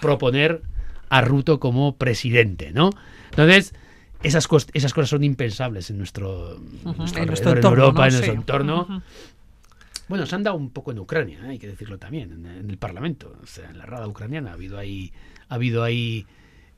proponer 0.00 0.62
a 1.08 1.20
Ruto 1.20 1.58
como 1.58 1.96
presidente, 1.96 2.70
¿no? 2.72 2.90
Entonces, 3.30 3.74
esas, 4.22 4.48
cos- 4.48 4.70
esas 4.72 4.94
cosas 4.94 5.10
son 5.10 5.24
impensables 5.24 5.90
en 5.90 5.98
nuestro, 5.98 6.54
en 6.56 6.96
nuestro 6.96 7.22
alrededor, 7.22 7.48
en 7.50 7.56
entorno, 7.56 7.82
Europa, 7.82 8.02
¿no? 8.02 8.06
en 8.06 8.12
nuestro 8.12 8.32
Sí. 8.32 8.38
entorno. 8.38 9.02
Bueno, 10.08 10.26
se 10.26 10.34
han 10.36 10.44
dado 10.44 10.56
un 10.56 10.70
poco 10.70 10.92
en 10.92 11.00
Ucrania, 11.00 11.40
¿eh? 11.44 11.48
hay 11.50 11.58
que 11.58 11.66
decirlo 11.66 11.98
también, 11.98 12.30
en, 12.32 12.46
en 12.46 12.70
el 12.70 12.78
Parlamento, 12.78 13.34
o 13.42 13.46
sea, 13.46 13.68
en 13.68 13.78
la 13.78 13.86
Rada 13.86 14.06
ucraniana 14.06 14.50
ha 14.50 14.54
habido 14.54 14.78
ahí, 14.78 15.12
ha 15.48 15.54
habido 15.56 15.82
ahí 15.82 16.24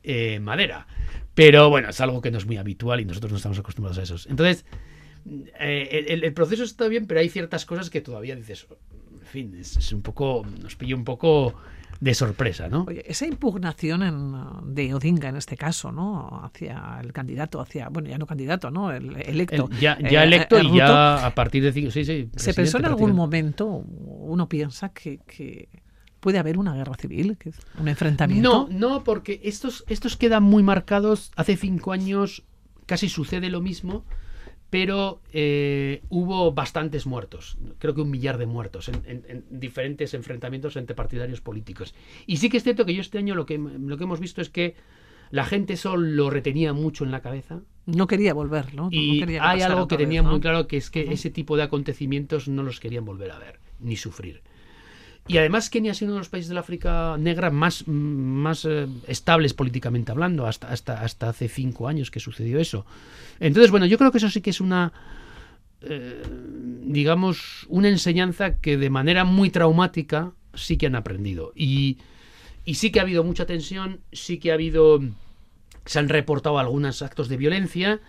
eh, 0.05 0.41
madera. 0.41 0.87
Pero 1.35 1.69
bueno, 1.69 1.91
es 1.91 2.01
algo 2.01 2.23
que 2.23 2.31
no 2.31 2.39
es 2.39 2.47
muy 2.47 2.57
habitual 2.57 3.01
y 3.01 3.05
nosotros 3.05 3.33
no 3.33 3.37
estamos 3.37 3.59
acostumbrados 3.59 3.99
a 3.99 4.03
eso. 4.03 4.17
Entonces, 4.31 4.65
eh, 5.61 6.07
el, 6.09 6.25
el 6.25 6.33
proceso 6.35 6.65
está 6.65 6.89
bien, 6.89 7.07
pero 7.07 7.21
hay 7.21 7.29
ciertas 7.29 7.65
cosas 7.67 7.91
que 7.91 8.01
todavía 8.01 8.37
dices, 8.37 8.67
en 9.21 9.27
fin, 9.27 9.55
es, 9.59 9.77
es 9.77 9.93
un 9.93 10.03
poco, 10.03 10.45
nos 10.63 10.77
pilla 10.77 10.95
un 10.97 11.05
poco 11.05 11.55
de 12.01 12.13
sorpresa, 12.13 12.69
¿no? 12.69 12.85
Oye, 12.87 13.03
esa 13.07 13.27
impugnación 13.27 14.03
en, 14.03 14.75
de 14.75 14.93
Odinga 14.93 15.29
en 15.29 15.37
este 15.37 15.57
caso, 15.57 15.91
¿no? 15.93 16.43
Hacia 16.45 16.99
el 17.01 17.13
candidato, 17.13 17.61
hacia, 17.61 17.89
bueno, 17.89 18.09
ya 18.11 18.19
no 18.19 18.27
candidato, 18.27 18.71
¿no? 18.71 18.93
El 18.93 19.17
electo. 19.23 19.69
El- 19.73 19.79
ya, 19.79 19.99
ya 20.01 20.23
eh, 20.23 20.27
electo 20.27 20.59
y 20.61 20.77
ya 20.77 21.25
a 21.25 21.35
partir 21.35 21.63
de 21.63 21.73
cinco, 21.73 21.91
sí, 21.91 22.05
sí, 22.05 22.29
¿Se 22.37 22.53
pensó 22.53 22.79
en 22.79 22.87
algún 22.87 23.13
momento, 23.15 23.67
uno 23.67 24.49
piensa 24.49 24.91
que, 24.91 25.19
que 25.27 25.69
puede 26.21 26.39
haber 26.39 26.59
una 26.59 26.75
guerra 26.75 26.95
civil, 26.97 27.37
que 27.39 27.51
es 27.51 27.57
un 27.79 27.89
enfrentamiento? 27.89 28.69
No, 28.71 28.79
no, 28.79 29.05
porque 29.05 29.41
estos, 29.45 29.85
estos 29.89 30.17
quedan 30.17 30.43
muy 30.43 30.63
marcados. 30.63 31.31
Hace 31.37 31.57
cinco 31.57 31.93
años 31.93 32.43
casi 32.87 33.09
sucede 33.09 33.49
lo 33.49 33.61
mismo, 33.63 34.05
pero 34.75 35.21
eh, 35.33 36.03
hubo 36.09 36.53
bastantes 36.53 37.07
muertos, 37.07 37.57
creo 37.79 37.95
que 37.95 38.01
un 38.01 38.11
millar 38.11 38.39
de 38.39 38.47
muertos 38.47 38.89
en, 38.89 38.97
en- 39.07 39.25
en 39.29 39.45
diferentes 39.51 40.15
enfrentamientos 40.15 40.77
entre 40.77 40.97
partidarios 40.97 41.41
políticos. 41.41 41.95
Y 42.27 42.39
sí 42.39 42.49
que 42.49 42.57
es 42.57 42.65
cierto 42.65 42.85
que 42.85 42.93
yo 42.93 43.01
este 43.01 43.19
año 43.19 43.37
lo 43.37 43.47
que, 43.47 43.57
lo 43.57 43.97
que 43.97 44.03
hemos 44.05 44.19
visto 44.19 44.41
es 44.41 44.51
que 44.51 44.75
la 45.31 45.45
gente 45.45 45.75
eso 45.75 45.97
lo 45.97 46.29
retenía 46.29 46.73
mucho 46.73 47.05
en 47.05 47.13
la 47.13 47.21
cabeza 47.21 47.61
No 47.87 48.07
quería 48.09 48.35
volver, 48.35 48.75
¿no? 48.75 48.85
No 48.85 48.91
y 48.91 49.21
quería 49.21 49.41
que 49.41 49.47
hay 49.47 49.63
algo 49.63 49.87
que 49.87 49.97
tenía 49.97 50.23
¿no? 50.23 50.31
muy 50.33 50.41
claro 50.41 50.67
que 50.67 50.77
es 50.77 50.91
que 50.91 51.13
ese 51.13 51.31
tipo 51.31 51.57
de 51.57 51.63
acontecimientos 51.63 52.49
no 52.49 52.63
los 52.65 52.81
querían 52.81 53.05
volver 53.05 53.31
a 53.31 53.39
ver 53.39 53.61
ni 53.79 53.97
sufrir. 53.97 54.43
Y 55.27 55.39
además 55.39 55.71
Kenia 55.71 55.93
ha 55.93 55.95
sido 55.95 56.11
uno 56.11 56.17
de 56.17 56.21
los 56.21 56.29
países 56.29 56.51
del 56.51 56.59
África 56.59 57.17
negra 57.19 57.51
más, 57.51 57.89
más 57.89 58.67
eh, 58.67 58.87
estables 59.09 59.55
políticamente 59.55 60.13
hablando, 60.13 60.47
hasta, 60.47 60.69
hasta, 60.69 61.01
hasta 61.01 61.31
hace 61.31 61.49
cinco 61.49 61.89
años 61.89 62.11
que 62.11 62.21
sucedió 62.21 62.61
eso. 62.61 62.85
Entonces, 63.41 63.71
bueno, 63.71 63.87
yo 63.87 63.97
creo 63.97 64.11
que 64.11 64.19
eso 64.19 64.29
sí 64.29 64.43
que 64.43 64.51
es 64.51 64.61
una, 64.61 64.93
eh, 65.81 66.23
digamos, 66.83 67.67
una 67.69 67.89
enseñanza 67.89 68.59
que 68.59 68.77
de 68.77 68.91
manera 68.91 69.25
muy 69.25 69.49
traumática 69.49 70.33
sí 70.53 70.77
que 70.77 70.87
han 70.87 70.95
aprendido. 70.95 71.53
Y, 71.57 71.99
y 72.67 72.75
sí 72.75 72.93
que 72.93 72.99
ha 72.99 73.03
habido 73.03 73.25
mucha 73.25 73.47
tensión, 73.47 74.01
sí 74.13 74.39
que 74.39 74.51
ha 74.51 74.55
habido, 74.55 75.01
se 75.87 75.99
han 75.99 76.11
reportado 76.11 76.59
algunos 76.59 77.01
actos 77.01 77.31
de 77.31 77.39
violencia, 77.39 78.01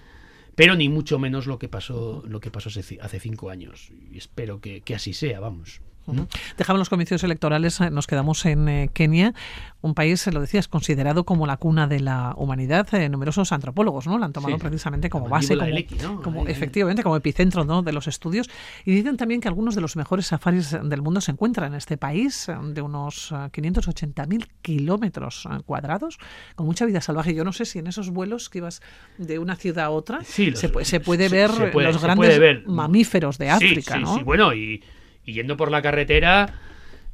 pero 0.56 0.76
ni 0.76 0.90
mucho 0.90 1.18
menos 1.18 1.48
lo 1.48 1.60
que 1.60 1.70
pasó, 1.70 2.24
lo 2.28 2.42
que 2.42 2.52
pasó 2.52 2.68
hace, 2.68 2.98
hace 3.02 3.20
cinco 3.22 3.50
años. 3.50 3.92
Y 4.12 4.18
espero 4.18 4.60
que, 4.60 4.82
que 4.82 4.96
así 4.96 5.14
sea, 5.14 5.40
vamos. 5.40 5.80
Ujú. 6.08 6.28
Dejamos 6.58 6.80
los 6.80 6.90
comicios 6.90 7.24
electorales, 7.24 7.80
eh, 7.82 7.90
nos 7.90 8.08
quedamos 8.08 8.46
en 8.46 8.70
eh, 8.70 8.90
Kenia, 8.94 9.34
un 9.82 9.94
país, 9.94 10.26
eh, 10.28 10.32
lo 10.32 10.42
decías, 10.42 10.68
considerado 10.68 11.26
como 11.26 11.46
la 11.48 11.58
cuna 11.58 11.88
de 11.88 12.00
la 12.00 12.34
humanidad. 12.38 12.88
Eh, 12.94 13.10
numerosos 13.10 13.52
antropólogos 13.52 14.08
¿no? 14.08 14.18
la 14.18 14.26
han 14.26 14.34
tomado 14.34 14.56
Sí. 14.56 14.62
precisamente 14.62 15.10
como 15.10 15.28
base, 15.30 15.56
como, 15.58 15.70
¿no? 16.16 16.22
como- 16.22 16.48
efectivamente, 16.48 17.04
como 17.04 17.16
epicentro 17.16 17.66
¿no? 17.66 17.82
de 17.82 17.92
los 17.94 18.08
estudios. 18.08 18.50
Y 18.86 18.92
dicen 18.94 19.18
también 19.18 19.42
que 19.42 19.48
algunos 19.48 19.76
de 19.76 19.82
los 19.82 19.96
mejores 19.96 20.28
safaris 20.28 20.72
del 20.84 21.02
mundo 21.02 21.22
se 21.22 21.32
encuentran 21.32 21.72
en 21.72 21.78
este 21.78 21.98
país, 21.98 22.48
de 22.64 22.82
unos 22.82 23.32
eh, 23.32 23.50
580.000 23.52 24.48
kilómetros 24.62 25.48
cuadrados, 25.66 26.18
con 26.56 26.66
mucha 26.66 26.86
vida 26.86 27.02
salvaje. 27.02 27.34
Yo 27.34 27.44
no 27.44 27.54
sé 27.54 27.66
si 27.66 27.80
en 27.80 27.88
esos 27.88 28.10
vuelos 28.10 28.50
que 28.50 28.60
ibas 28.60 28.82
de 29.18 29.40
una 29.40 29.56
ciudad 29.56 29.86
a 29.86 29.90
otra 29.90 30.24
Sí, 30.24 30.52
los- 30.52 30.60
se, 30.60 30.72
pu- 30.72 30.84
se 30.84 31.00
puede 31.00 31.30
ver 31.30 31.52
se 31.52 31.68
puede- 31.68 31.88
los 31.92 32.02
grandes 32.02 32.28
puede 32.28 32.40
ver. 32.40 32.64
mamíferos 32.68 33.38
de 33.38 33.50
África, 33.50 33.96
sí, 33.96 34.02
¿no? 34.02 34.16
sí. 34.18 34.24
Bueno, 34.24 34.54
y, 34.54 34.84
y 35.26 35.34
yendo 35.34 35.58
por 35.58 35.72
la 35.72 35.82
carretera, 35.82 36.60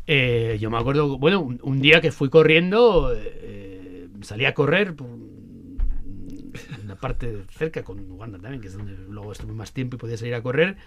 eh, 0.08 0.58
yo 0.60 0.70
me 0.70 0.78
acuerdo, 0.78 1.18
bueno, 1.18 1.42
un, 1.42 1.82
día 1.82 2.02
que 2.02 2.12
fui 2.12 2.30
corriendo, 2.30 3.14
eh, 3.16 4.08
salí 4.22 4.46
a 4.46 4.54
correr 4.54 4.96
por 4.96 5.08
una 6.84 6.96
parte 6.96 7.44
cerca 7.50 7.84
con 7.84 8.12
Uganda 8.12 8.38
también, 8.40 8.62
que 8.62 8.68
es 8.68 8.74
donde 8.74 8.94
luego 9.10 9.32
estuve 9.32 9.54
más 9.54 9.74
tiempo 9.74 9.96
y 9.96 10.00
podía 10.00 10.18
salir 10.18 10.36
a 10.36 10.42
correr. 10.42 10.78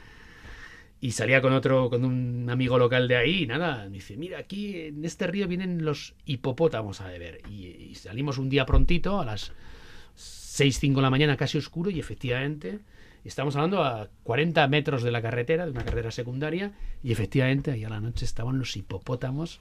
Y 1.00 1.10
salía 1.12 1.42
con 1.42 1.52
otro, 1.52 1.90
con 1.90 2.04
un 2.04 2.48
amigo 2.48 2.78
local 2.78 3.08
de 3.08 3.16
ahí, 3.16 3.42
y 3.42 3.46
nada, 3.46 3.84
me 3.84 3.96
dice, 3.96 4.16
mira, 4.16 4.38
aquí 4.38 4.80
en 4.80 5.04
este 5.04 5.26
río 5.26 5.46
vienen 5.46 5.84
los 5.84 6.14
hipopótamos 6.24 7.00
a 7.02 7.08
beber. 7.08 7.40
Y, 7.50 7.66
y 7.66 7.94
salimos 7.94 8.38
un 8.38 8.48
día 8.48 8.64
prontito, 8.64 9.20
a 9.20 9.24
las 9.24 9.52
6, 10.14 10.78
5 10.78 10.96
de 10.96 11.02
la 11.02 11.10
mañana, 11.10 11.36
casi 11.36 11.58
oscuro, 11.58 11.90
y 11.90 12.00
efectivamente, 12.00 12.78
estamos 13.28 13.56
hablando 13.56 13.82
a 13.82 14.08
40 14.22 14.66
metros 14.68 15.02
de 15.02 15.10
la 15.10 15.22
carretera, 15.22 15.64
de 15.64 15.70
una 15.72 15.84
carretera 15.84 16.10
secundaria, 16.10 16.72
y 17.02 17.12
efectivamente, 17.12 17.70
ahí 17.70 17.84
a 17.84 17.88
la 17.88 18.00
noche 18.00 18.24
estaban 18.24 18.58
los 18.58 18.76
hipopótamos, 18.76 19.60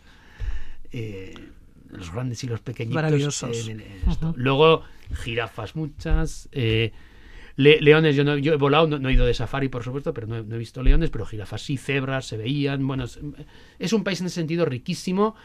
eh, 0.91 1.33
los 1.89 2.11
grandes 2.11 2.43
y 2.43 2.47
los 2.47 2.59
pequeñitos. 2.61 2.95
Maravillosos. 2.95 3.67
en- 3.67 3.81
en 3.81 4.09
esto. 4.09 4.29
Ujú. 4.29 4.33
Luego, 4.37 4.83
jirafas 5.23 5.75
muchas, 5.75 6.49
eh, 6.51 6.91
le- 7.55 7.79
leones, 7.81 8.15
yo, 8.15 8.23
no, 8.23 8.37
yo 8.37 8.53
he 8.53 8.57
volado, 8.57 8.87
no, 8.87 8.97
no 8.99 9.09
he 9.09 9.13
ido 9.13 9.25
de 9.25 9.33
safari, 9.33 9.69
por 9.69 9.83
supuesto, 9.83 10.13
pero 10.13 10.25
no 10.27 10.37
he, 10.37 10.43
no 10.43 10.55
he 10.55 10.57
visto 10.57 10.81
leones, 10.81 11.09
pero 11.11 11.25
jirafas 11.25 11.61
sí, 11.61 11.77
cebras, 11.77 12.25
se 12.25 12.37
veían. 12.37 12.85
Bueno, 12.87 13.03
es, 13.03 13.19
es 13.79 13.93
un 13.93 14.03
país 14.03 14.19
en 14.21 14.27
ese 14.27 14.35
sentido 14.35 14.65
riquísimo. 14.65 15.35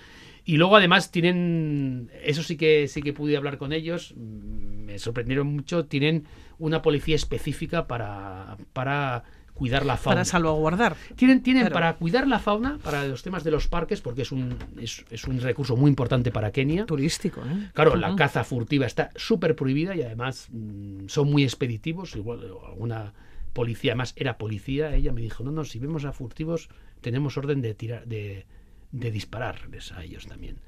Y 0.49 0.57
luego 0.57 0.77
además 0.77 1.11
tienen, 1.11 2.11
eso 2.25 2.43
sí 2.43 2.57
que 2.57 2.89
sí 2.89 3.03
que 3.03 3.13
pude 3.13 3.37
hablar 3.37 3.59
con 3.59 3.71
ellos, 3.75 4.15
mm, 4.17 4.87
me 4.87 4.99
sorprendieron 4.99 5.47
mucho, 5.49 5.85
tienen 5.85 6.25
una 6.59 6.81
policía 6.81 7.17
específica 7.17 7.87
para, 7.87 8.57
para 8.73 9.25
cuidar 9.53 9.85
la 9.85 9.99
fauna. 9.99 10.15
Para 10.15 10.25
salvaguardar. 10.25 10.97
Tienen, 11.17 11.43
tienen 11.43 11.65
Claro. 11.65 11.75
para 11.75 11.97
cuidar 11.97 12.27
la 12.27 12.39
fauna, 12.39 12.79
para 12.83 13.07
los 13.07 13.23
temas 13.23 13.45
de 13.45 13.51
los 13.51 13.69
parques, 13.69 14.01
porque 14.01 14.23
es 14.23 14.33
un, 14.33 14.57
es, 14.81 15.05
es 15.11 15.25
un 15.25 15.39
recurso 15.39 15.77
muy 15.77 15.91
importante 15.91 16.31
para 16.31 16.51
Kenia. 16.51 16.87
Turístico, 16.87 17.43
¿eh? 17.43 17.69
Claro, 17.75 17.95
la 17.97 18.17
caza 18.17 18.43
furtiva 18.43 18.87
está 18.87 19.11
súper 19.17 19.55
prohibida 19.55 19.95
y 19.97 20.01
además 20.01 20.49
mm, 20.51 21.09
son 21.09 21.31
muy 21.31 21.43
expeditivos. 21.45 22.17
Igual 22.17 22.41
alguna 22.67 23.13
policía, 23.53 23.93
además 23.93 24.15
era 24.17 24.39
policía, 24.39 24.95
ella 24.95 25.13
me 25.13 25.21
dijo, 25.21 25.45
no, 25.45 25.51
no, 25.51 25.67
si 25.67 25.79
vemos 25.79 26.07
a 26.07 26.13
furtivos 26.13 26.71
tenemos 27.01 27.37
orden 27.37 27.61
de 27.61 27.75
tirar, 27.75 28.07
de, 28.07 28.47
de 28.93 29.11
dispararles 29.11 29.93
a 29.93 30.05
ellos 30.05 30.27
también. 30.27 30.61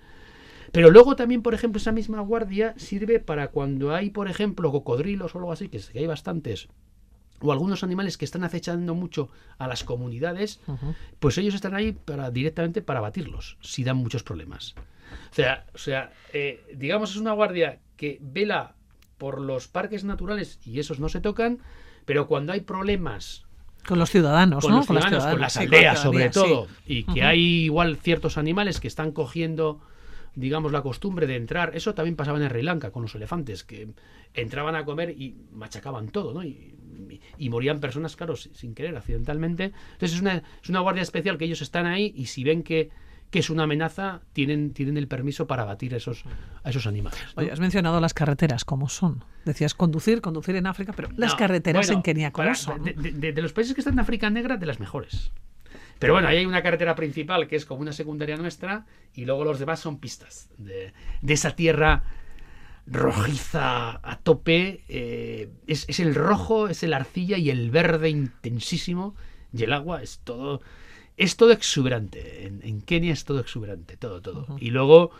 Pero 0.73 0.91
luego 0.91 1.17
también, 1.17 1.43
por 1.43 1.55
ejemplo, 1.55 1.79
esa 1.79 1.93
misma 1.93 2.21
guardia 2.21 2.75
sirve 2.77 3.19
para 3.19 3.49
cuando 3.49 3.95
hay, 3.95 4.11
por 4.11 4.29
ejemplo, 4.29 4.71
cocodrilos 4.71 5.35
o 5.35 5.39
algo 5.39 5.53
así, 5.53 5.69
que 5.69 5.81
hay 5.95 6.07
bastantes, 6.07 6.69
o 7.41 7.53
algunos 7.53 7.83
animales 7.83 8.17
que 8.17 8.25
están 8.25 8.45
acechando 8.45 8.95
mucho 8.95 9.31
a 9.59 9.67
las 9.67 9.83
comunidades, 9.83 10.61
pues 11.19 11.39
ellos 11.39 11.55
están 11.55 11.75
ahí 11.75 11.93
para 11.93 12.31
directamente 12.31 12.83
para 12.83 13.01
batirlos, 13.01 13.57
si 13.61 13.83
dan 13.83 13.97
muchos 13.97 14.23
problemas. 14.23 14.75
O 15.31 15.35
sea, 15.35 15.67
o 15.75 15.79
sea 15.79 16.13
eh, 16.33 16.63
digamos, 16.75 17.11
es 17.11 17.17
una 17.17 17.33
guardia 17.33 17.81
que 17.97 18.19
vela 18.21 18.77
por 19.19 19.41
los 19.41 19.69
parques 19.69 20.05
naturales 20.05 20.61
y 20.65 20.79
esos 20.79 21.01
no 21.01 21.09
se 21.09 21.21
tocan, 21.21 21.59
pero 22.05 22.27
cuando 22.27 22.53
hay 22.53 22.61
problemas 22.61 23.45
Con 23.87 23.99
los 23.99 24.11
ciudadanos, 24.11 24.63
con 24.65 24.73
¿no? 24.73 24.79
los 24.79 24.87
ciudadanos, 24.87 25.27
con 25.27 25.41
las 25.41 25.53
sí, 25.55 25.59
aldeas 25.61 26.03
sobre 26.03 26.31
todo, 26.31 26.67
sí. 26.67 26.73
y 26.87 27.03
que 27.05 27.23
hay 27.23 27.41
igual 27.65 27.97
ciertos 27.97 28.39
animales 28.39 28.79
que 28.81 28.89
están 28.89 29.13
cogiendo, 29.13 29.81
digamos, 30.35 30.71
la 30.73 30.83
costumbre 30.83 31.27
de 31.27 31.37
entrar, 31.37 31.73
eso 31.75 31.95
también 31.95 32.15
pasaba 32.17 32.39
en 32.39 32.49
Sri 32.49 32.63
Lanka 32.63 32.91
con 32.93 33.03
los 33.03 33.15
elefantes, 33.15 33.65
que 33.65 33.89
entraban 34.35 34.75
a 34.77 34.85
comer 34.85 35.11
y 35.11 35.35
machacaban 35.53 36.09
todo, 36.11 36.33
¿no? 36.35 36.45
Y, 36.45 36.75
y- 37.09 37.21
y 37.39 37.49
morían 37.51 37.81
personas, 37.81 38.15
claro, 38.17 38.37
si- 38.37 38.51
sin 38.55 38.75
querer, 38.75 38.97
accidentalmente. 38.97 39.73
Entonces 39.93 40.13
es 40.15 40.21
una, 40.21 40.43
es 40.63 40.69
una 40.69 40.81
guardia 40.81 41.03
especial 41.03 41.37
que 41.39 41.47
ellos 41.47 41.63
están 41.63 41.87
ahí 41.87 42.13
y 42.15 42.27
si 42.27 42.45
ven 42.45 42.63
que, 42.63 42.91
que 43.31 43.39
es 43.39 43.49
una 43.51 43.63
amenaza, 43.63 44.21
tienen, 44.33 44.73
tienen 44.73 44.97
el 44.97 45.07
permiso 45.07 45.47
para 45.47 45.65
batir 45.65 45.95
a 45.95 45.99
esos, 45.99 46.25
a 46.65 46.71
esos 46.71 46.87
animales. 46.87 47.21
¿no? 47.37 47.43
Oye, 47.43 47.53
has 47.53 47.61
mencionado 47.61 48.01
las 48.01 48.13
carreteras, 48.15 48.65
¿cómo 48.65 48.89
son? 48.89 49.25
Decías 49.45 49.75
conducir, 49.75 50.21
conducir 50.21 50.57
en 50.57 50.67
África, 50.67 50.93
pero 50.95 51.09
las 51.17 51.33
No, 51.33 51.37
carreteras 51.39 51.87
bueno, 51.87 51.99
en 51.99 52.03
Kenia, 52.03 52.33
¿cómo 52.33 52.45
para- 52.47 52.55
son? 52.57 52.83
De, 52.83 52.93
de- 52.95 53.13
de- 53.13 53.33
de 53.33 53.43
los 53.43 53.53
países 53.53 53.75
que 53.75 53.81
están 53.83 53.95
en 53.95 54.01
África 54.01 54.31
Negra, 54.31 54.57
de 54.57 54.67
las 54.67 54.81
mejores. 54.81 55.31
Pero 56.01 56.15
bueno, 56.15 56.29
ahí 56.29 56.39
hay 56.39 56.47
una 56.47 56.63
carretera 56.63 56.95
principal 56.97 57.47
que 57.47 57.57
es 57.57 57.67
como 57.67 57.83
una 57.83 57.93
secundaria 57.93 58.37
nuestra 58.37 58.87
y 59.15 59.27
luego 59.27 59.45
los 59.45 59.59
demás 59.59 59.81
son 59.81 59.99
pistas 60.01 60.49
de, 60.59 60.93
de 61.21 61.33
esa 61.35 61.51
tierra 61.55 62.03
rojiza 62.87 64.01
a 64.03 64.19
tope. 64.23 64.83
eh, 64.89 65.51
es, 65.67 65.85
es 65.89 66.01
el 66.01 66.15
rojo, 66.15 66.69
es 66.69 66.83
el 66.83 66.95
arcilla 66.95 67.37
y 67.39 67.51
el 67.51 67.71
verde 67.71 68.09
intensísimo 68.11 69.15
y 69.53 69.63
el 69.65 69.73
agua 69.73 70.03
es 70.03 70.21
todo... 70.25 70.61
Es 71.23 71.37
todo 71.37 71.53
exuberante. 71.53 72.47
En, 72.47 72.61
en 72.63 72.81
Kenia 72.81 73.13
es 73.13 73.25
todo 73.25 73.41
exuberante, 73.41 73.97
todo, 73.97 74.21
todo. 74.23 74.57
Y 74.61 74.71
luego, 74.71 75.11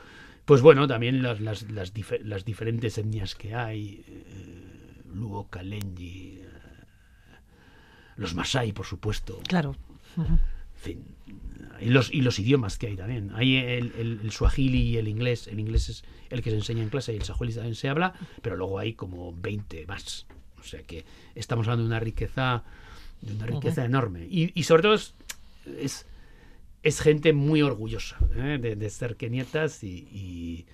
pues 0.45 0.61
bueno, 0.63 0.87
también 0.89 1.23
las, 1.23 1.41
las, 1.41 1.71
las, 1.71 1.93
dife- 1.95 2.23
las 2.23 2.45
diferentes 2.45 2.97
etnias 2.99 3.35
que 3.35 3.55
hay. 3.55 4.05
eh, 4.09 5.03
Luo, 5.15 5.49
Kalenji, 5.51 6.39
eh, 6.41 6.49
los 8.17 8.35
Masai, 8.35 8.73
por 8.73 8.87
supuesto. 8.87 9.41
Claro. 9.47 9.77
En 10.17 10.39
fin, 10.75 11.05
y 11.81 11.87
los, 11.91 12.13
y 12.13 12.21
los 12.23 12.39
idiomas 12.39 12.79
que 12.79 12.87
hay 12.89 12.97
también. 12.97 13.31
Hay 13.35 13.57
el, 13.57 13.93
el, 13.99 14.21
el 14.23 14.31
suajili 14.33 14.79
y 14.83 14.97
el 14.97 15.09
inglés. 15.09 15.47
El 15.49 15.61
inglés 15.61 15.89
es 15.89 16.05
el 16.31 16.43
que 16.43 16.51
se 16.51 16.57
enseña 16.57 16.83
en 16.83 16.89
clase 16.91 17.13
y 17.13 17.17
el 17.17 17.23
suajili 17.25 17.53
también 17.55 17.75
se 17.75 17.89
habla, 17.89 18.15
pero 18.43 18.57
luego 18.57 18.79
hay 18.79 18.95
como 18.95 19.35
20 19.35 19.87
más. 19.87 20.27
O 20.59 20.63
sea 20.63 20.83
que 20.83 21.05
estamos 21.35 21.67
hablando 21.67 21.85
de 21.85 21.89
una 21.89 22.01
riqueza, 22.01 22.63
de 23.23 23.33
una 23.35 23.47
riqueza 23.47 23.85
enorme. 23.85 24.27
Y, 24.31 24.53
y 24.59 24.63
sobre 24.65 24.83
todo 24.83 24.95
es, 24.95 25.15
es, 25.79 26.07
es 26.83 27.01
gente 27.01 27.33
muy 27.33 27.63
orgullosa 27.63 28.17
¿eh? 28.37 28.59
de, 28.61 28.77
de 28.77 28.91
ser 28.91 29.17
kenietas 29.17 29.83
y, 29.85 30.09
y, 30.11 30.67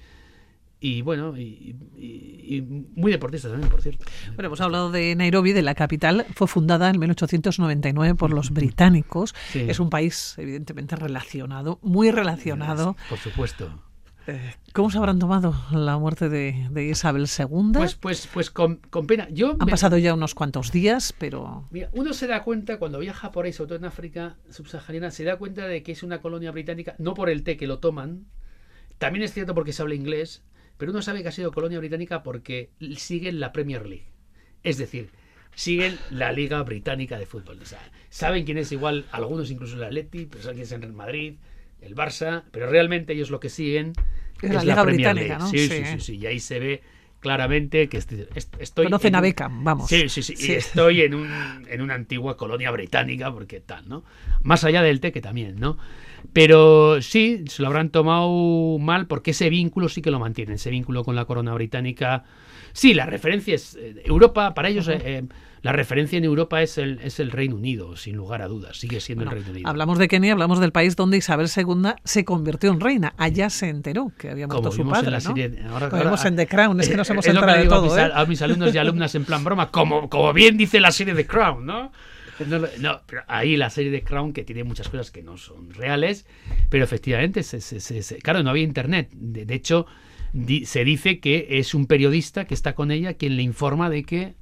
y 0.80 1.02
bueno, 1.02 1.36
y, 1.36 1.74
y- 1.96 2.56
y 2.56 2.60
muy 2.62 3.10
deportistas 3.10 3.50
también, 3.50 3.70
por 3.70 3.82
cierto. 3.82 4.04
Bueno, 4.34 4.46
hemos 4.46 4.60
hablado 4.60 4.90
de 4.92 5.14
Nairobi, 5.16 5.52
de 5.52 5.62
la 5.62 5.74
capital. 5.74 6.26
Fue 6.34 6.46
fundada 6.46 6.90
en 6.90 6.98
1899 7.00 8.14
por 8.14 8.32
los 8.32 8.50
británicos. 8.50 9.34
Sí. 9.52 9.64
Es 9.68 9.80
un 9.80 9.90
país, 9.90 10.34
evidentemente, 10.38 10.94
relacionado, 10.96 11.78
muy 11.82 12.10
relacionado. 12.12 12.96
Por 13.08 13.18
supuesto. 13.18 13.82
Eh, 14.28 14.54
¿Cómo 14.72 14.90
se 14.90 14.98
habrán 14.98 15.18
tomado 15.18 15.54
la 15.70 15.98
muerte 15.98 16.28
de, 16.28 16.66
de 16.70 16.84
Isabel 16.84 17.26
II? 17.38 17.72
Pues, 17.74 17.94
pues, 17.94 18.26
pues 18.32 18.50
con, 18.50 18.76
con 18.90 19.06
pena. 19.06 19.28
Yo 19.30 19.52
Han 19.52 19.66
me- 19.66 19.70
pasado 19.70 19.98
ya 19.98 20.14
unos 20.14 20.34
cuantos 20.34 20.72
días, 20.72 21.14
pero 21.16 21.64
Mira, 21.70 21.90
uno 21.92 22.12
se 22.12 22.26
da 22.26 22.42
cuenta 22.42 22.78
cuando 22.78 22.98
viaja 22.98 23.30
por 23.30 23.44
ahí, 23.46 23.52
sobre 23.52 23.68
todo 23.68 23.78
en 23.78 23.84
África 23.84 24.36
subsahariana, 24.50 25.10
se 25.12 25.24
da 25.24 25.36
cuenta 25.36 25.66
de 25.68 25.82
que 25.82 25.92
es 25.92 26.02
una 26.02 26.20
colonia 26.20 26.50
británica, 26.50 26.96
no 26.98 27.14
por 27.14 27.30
el 27.30 27.44
té 27.44 27.56
que 27.56 27.66
lo 27.68 27.78
toman, 27.78 28.26
también 28.98 29.22
es 29.24 29.32
cierto 29.32 29.54
porque 29.54 29.72
se 29.72 29.82
habla 29.82 29.94
inglés, 29.94 30.42
pero 30.76 30.90
uno 30.90 31.02
sabe 31.02 31.22
que 31.22 31.28
ha 31.28 31.32
sido 31.32 31.52
colonia 31.52 31.78
británica 31.78 32.22
porque 32.22 32.70
siguen 32.96 33.38
la 33.40 33.52
Premier 33.52 33.86
League. 33.86 34.06
Es 34.64 34.76
decir, 34.78 35.10
siguen 35.54 35.96
la 36.10 36.32
Liga 36.32 36.60
Británica 36.64 37.18
de 37.18 37.26
Fútbol. 37.26 37.60
O 37.62 37.64
sea, 37.66 37.78
saben 38.10 38.44
quién 38.44 38.58
es 38.58 38.72
igual, 38.72 39.04
algunos 39.12 39.50
incluso 39.52 39.76
el 39.76 39.84
Atleti, 39.84 40.26
pero 40.26 40.42
saben 40.42 40.56
quién 40.56 40.64
es 40.64 40.72
el 40.72 40.80
Real 40.82 40.92
Madrid, 40.94 41.34
el 41.80 41.94
Barça, 41.94 42.42
pero 42.50 42.68
realmente 42.68 43.12
ellos 43.12 43.30
lo 43.30 43.38
que 43.38 43.48
siguen 43.50 43.92
Es 44.42 44.50
la 44.50 44.54
la, 44.56 44.62
Liga 44.64 44.82
Premier 44.84 45.14
Británica, 45.14 45.38
League. 45.38 45.38
¿no? 45.38 45.50
Sí, 45.50 45.58
Sí. 45.68 45.84
sí, 45.84 46.00
sí, 46.00 46.16
Y 46.16 46.26
ahí 46.26 46.40
se 46.40 46.58
ve 46.58 46.82
claramente 47.20 47.88
que 47.88 47.96
estoy, 47.96 48.26
est- 48.34 48.54
estoy 48.60 48.84
Conocen 48.86 49.08
en 49.08 49.14
a 49.16 49.20
Beckham, 49.20 49.64
vamos. 49.64 49.88
Sí, 49.88 50.08
sí, 50.08 50.22
sí, 50.22 50.36
Sí. 50.36 50.52
Y 50.52 50.54
estoy 50.56 51.00
en, 51.02 51.14
un, 51.14 51.66
en 51.68 51.80
una 51.80 51.94
antigua 51.94 52.36
colonia 52.36 52.70
británica, 52.70 53.32
porque 53.32 53.60
tal, 53.60 53.88
¿no? 53.88 54.04
Más 54.42 54.62
allá 54.64 54.82
del 54.82 55.00
té, 55.00 55.10
que 55.12 55.20
también, 55.20 55.58
¿no? 55.58 55.76
Pero 56.32 57.00
sí, 57.02 57.44
se 57.48 57.62
lo 57.62 57.68
habrán 57.68 57.90
tomado 57.90 58.78
mal 58.78 59.06
porque 59.06 59.30
ese 59.30 59.48
vínculo 59.50 59.88
sí 59.88 60.02
que 60.02 60.10
lo 60.10 60.18
mantienen, 60.18 60.56
ese 60.56 60.70
vínculo 60.70 61.04
con 61.04 61.16
la 61.16 61.24
corona 61.24 61.54
británica. 61.54 62.24
Sí, 62.72 62.94
la 62.94 63.06
referencia 63.06 63.54
es 63.54 63.76
eh, 63.80 64.02
Europa, 64.04 64.52
para 64.54 64.68
ellos 64.68 64.86
eh, 64.88 64.98
eh, 65.02 65.22
la 65.62 65.72
referencia 65.72 66.16
en 66.18 66.24
Europa 66.24 66.62
es 66.62 66.78
el, 66.78 67.00
es 67.02 67.18
el 67.18 67.30
Reino 67.30 67.56
Unido, 67.56 67.96
sin 67.96 68.14
lugar 68.16 68.42
a 68.42 68.46
dudas, 68.48 68.76
sigue 68.78 69.00
siendo 69.00 69.24
Bueno, 69.24 69.36
el 69.38 69.44
Reino 69.44 69.52
Unido. 69.56 69.68
hablamos 69.68 69.98
de 69.98 70.06
Kenia, 70.08 70.32
hablamos 70.32 70.60
del 70.60 70.70
país 70.72 70.94
donde 70.96 71.16
Isabel 71.16 71.48
II 71.54 71.92
se 72.04 72.24
convirtió 72.24 72.70
en 72.70 72.80
reina. 72.80 73.14
Allá 73.16 73.50
se 73.50 73.68
enteró 73.68 74.12
que 74.18 74.30
había 74.30 74.46
muerto 74.46 74.70
Como 74.70 74.84
su 74.84 74.88
padre, 74.90 75.06
en 75.06 75.12
la 75.12 75.18
¿no? 75.18 75.34
serie. 75.34 75.62
Ahora, 75.68 75.88
Como 75.90 76.02
ahora- 76.02 76.28
en 76.28 76.36
The 76.36 76.46
Crown, 76.46 76.80
es 76.80 76.88
que 76.88 76.96
nos 76.96 77.10
hemos 77.10 77.26
enterado 77.26 77.52
de 77.56 77.62
digo 77.62 77.74
a 77.74 77.76
todo, 77.78 77.86
mis, 77.96 77.96
¿eh? 78.04 78.10
a 78.14 78.24
mis 78.26 78.42
alumnos 78.42 78.74
y 78.74 78.78
alumnas 78.78 79.14
en 79.14 79.24
plan 79.24 79.42
broma, 79.44 79.70
como, 79.70 80.08
como 80.08 80.32
bien 80.32 80.56
dice 80.56 80.78
la 80.80 80.90
serie 80.92 81.14
de 81.14 81.26
Crown, 81.26 81.66
¿no? 81.66 81.90
No, 82.80 83.00
pero 83.06 83.22
ahí 83.28 83.56
la 83.56 83.70
serie 83.70 83.90
de 83.90 84.02
Crown 84.02 84.34
que 84.34 84.44
tiene 84.44 84.62
muchas 84.62 84.90
cosas 84.90 85.10
que 85.10 85.22
no 85.22 85.38
son 85.38 85.70
reales, 85.72 86.26
pero 86.68 86.84
efectivamente, 86.84 87.42
se, 87.42 87.62
se- 87.62 87.80
se- 87.80 88.02
se- 88.02 88.18
claro, 88.18 88.42
no 88.42 88.50
había 88.50 88.62
internet. 88.62 89.08
De, 89.14 89.46
de 89.46 89.54
hecho, 89.54 89.86
di- 90.34 90.66
se 90.66 90.84
dice 90.84 91.18
que 91.18 91.46
es 91.52 91.74
un 91.74 91.86
periodista 91.86 92.44
que 92.44 92.52
está 92.52 92.74
con 92.74 92.90
ella 92.90 93.14
quien 93.14 93.36
le 93.36 93.42
informa 93.42 93.88
de 93.88 94.04
que 94.04 94.34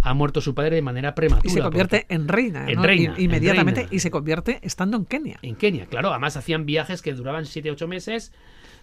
ha 0.00 0.14
muerto 0.14 0.40
su 0.40 0.54
padre 0.54 0.76
de 0.76 0.82
manera 0.82 1.14
prematura. 1.14 1.50
Y 1.50 1.54
se 1.54 1.60
convierte 1.60 2.00
porque- 2.00 2.14
en 2.14 2.28
reina, 2.28 2.68
En 2.68 2.76
¿no? 2.76 2.82
reina, 2.82 3.12
I- 3.12 3.18
en 3.18 3.22
inmediatamente 3.30 3.80
reina. 3.82 3.94
y 3.94 3.98
se 4.00 4.10
convierte 4.10 4.58
estando 4.62 4.96
en 4.96 5.04
Kenia. 5.04 5.38
en 5.42 5.54
Kenia, 5.56 5.86
claro. 5.86 6.10
Además 6.10 6.36
hacían 6.36 6.66
viajes 6.66 7.02
que 7.02 7.12
duraban 7.14 7.44
7-8 7.46 7.86
meses 7.86 8.32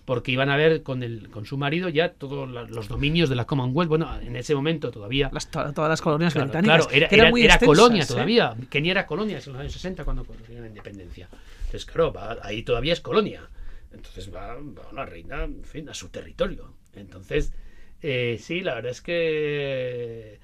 porque 0.05 0.31
iban 0.31 0.49
a 0.49 0.55
ver 0.55 0.81
con, 0.81 1.03
el, 1.03 1.29
con 1.29 1.45
su 1.45 1.57
marido 1.57 1.87
ya 1.89 2.13
todos 2.13 2.49
los 2.49 2.87
dominios 2.87 3.29
de 3.29 3.35
la 3.35 3.45
Commonwealth. 3.45 3.89
Bueno, 3.89 4.19
en 4.21 4.35
ese 4.35 4.55
momento 4.55 4.89
todavía... 4.91 5.29
Las- 5.33 5.51
to- 5.51 5.71
todas 5.73 5.89
las 5.89 6.01
colonias 6.01 6.33
Claro, 6.33 6.47
británicas. 6.47 6.87
claro, 6.87 6.91
era, 6.97 7.07
que 7.09 7.15
era- 7.15 7.29
muy 7.29 7.41
era 7.43 7.55
extensas, 7.55 7.77
colonia 7.77 8.03
¿eh? 8.03 8.07
todavía. 8.07 8.55
Kenia 8.69 8.91
era 8.91 9.05
colonia 9.05 9.37
en 9.37 9.51
los 9.51 9.59
años 9.61 9.73
60 9.73 10.05
cuando 10.05 10.23
consiguieron 10.25 10.63
la 10.63 10.67
independencia. 10.69 11.27
Entonces, 11.65 11.85
claro, 11.85 12.11
va- 12.13 12.37
ahí 12.41 12.63
todavía 12.63 12.93
es 12.93 13.01
colonia. 13.01 13.41
Entonces 13.93 14.33
va, 14.33 14.55
va 14.55 14.91
la 14.93 15.05
reina, 15.05 15.43
en 15.43 15.63
fin, 15.63 15.89
a 15.89 15.93
su 15.93 16.09
territorio. 16.09 16.73
Entonces, 16.95 17.53
eh, 18.01 18.39
sí, 18.41 18.61
la 18.61 18.75
verdad 18.75 18.91
es 18.91 19.01
que 19.01 20.39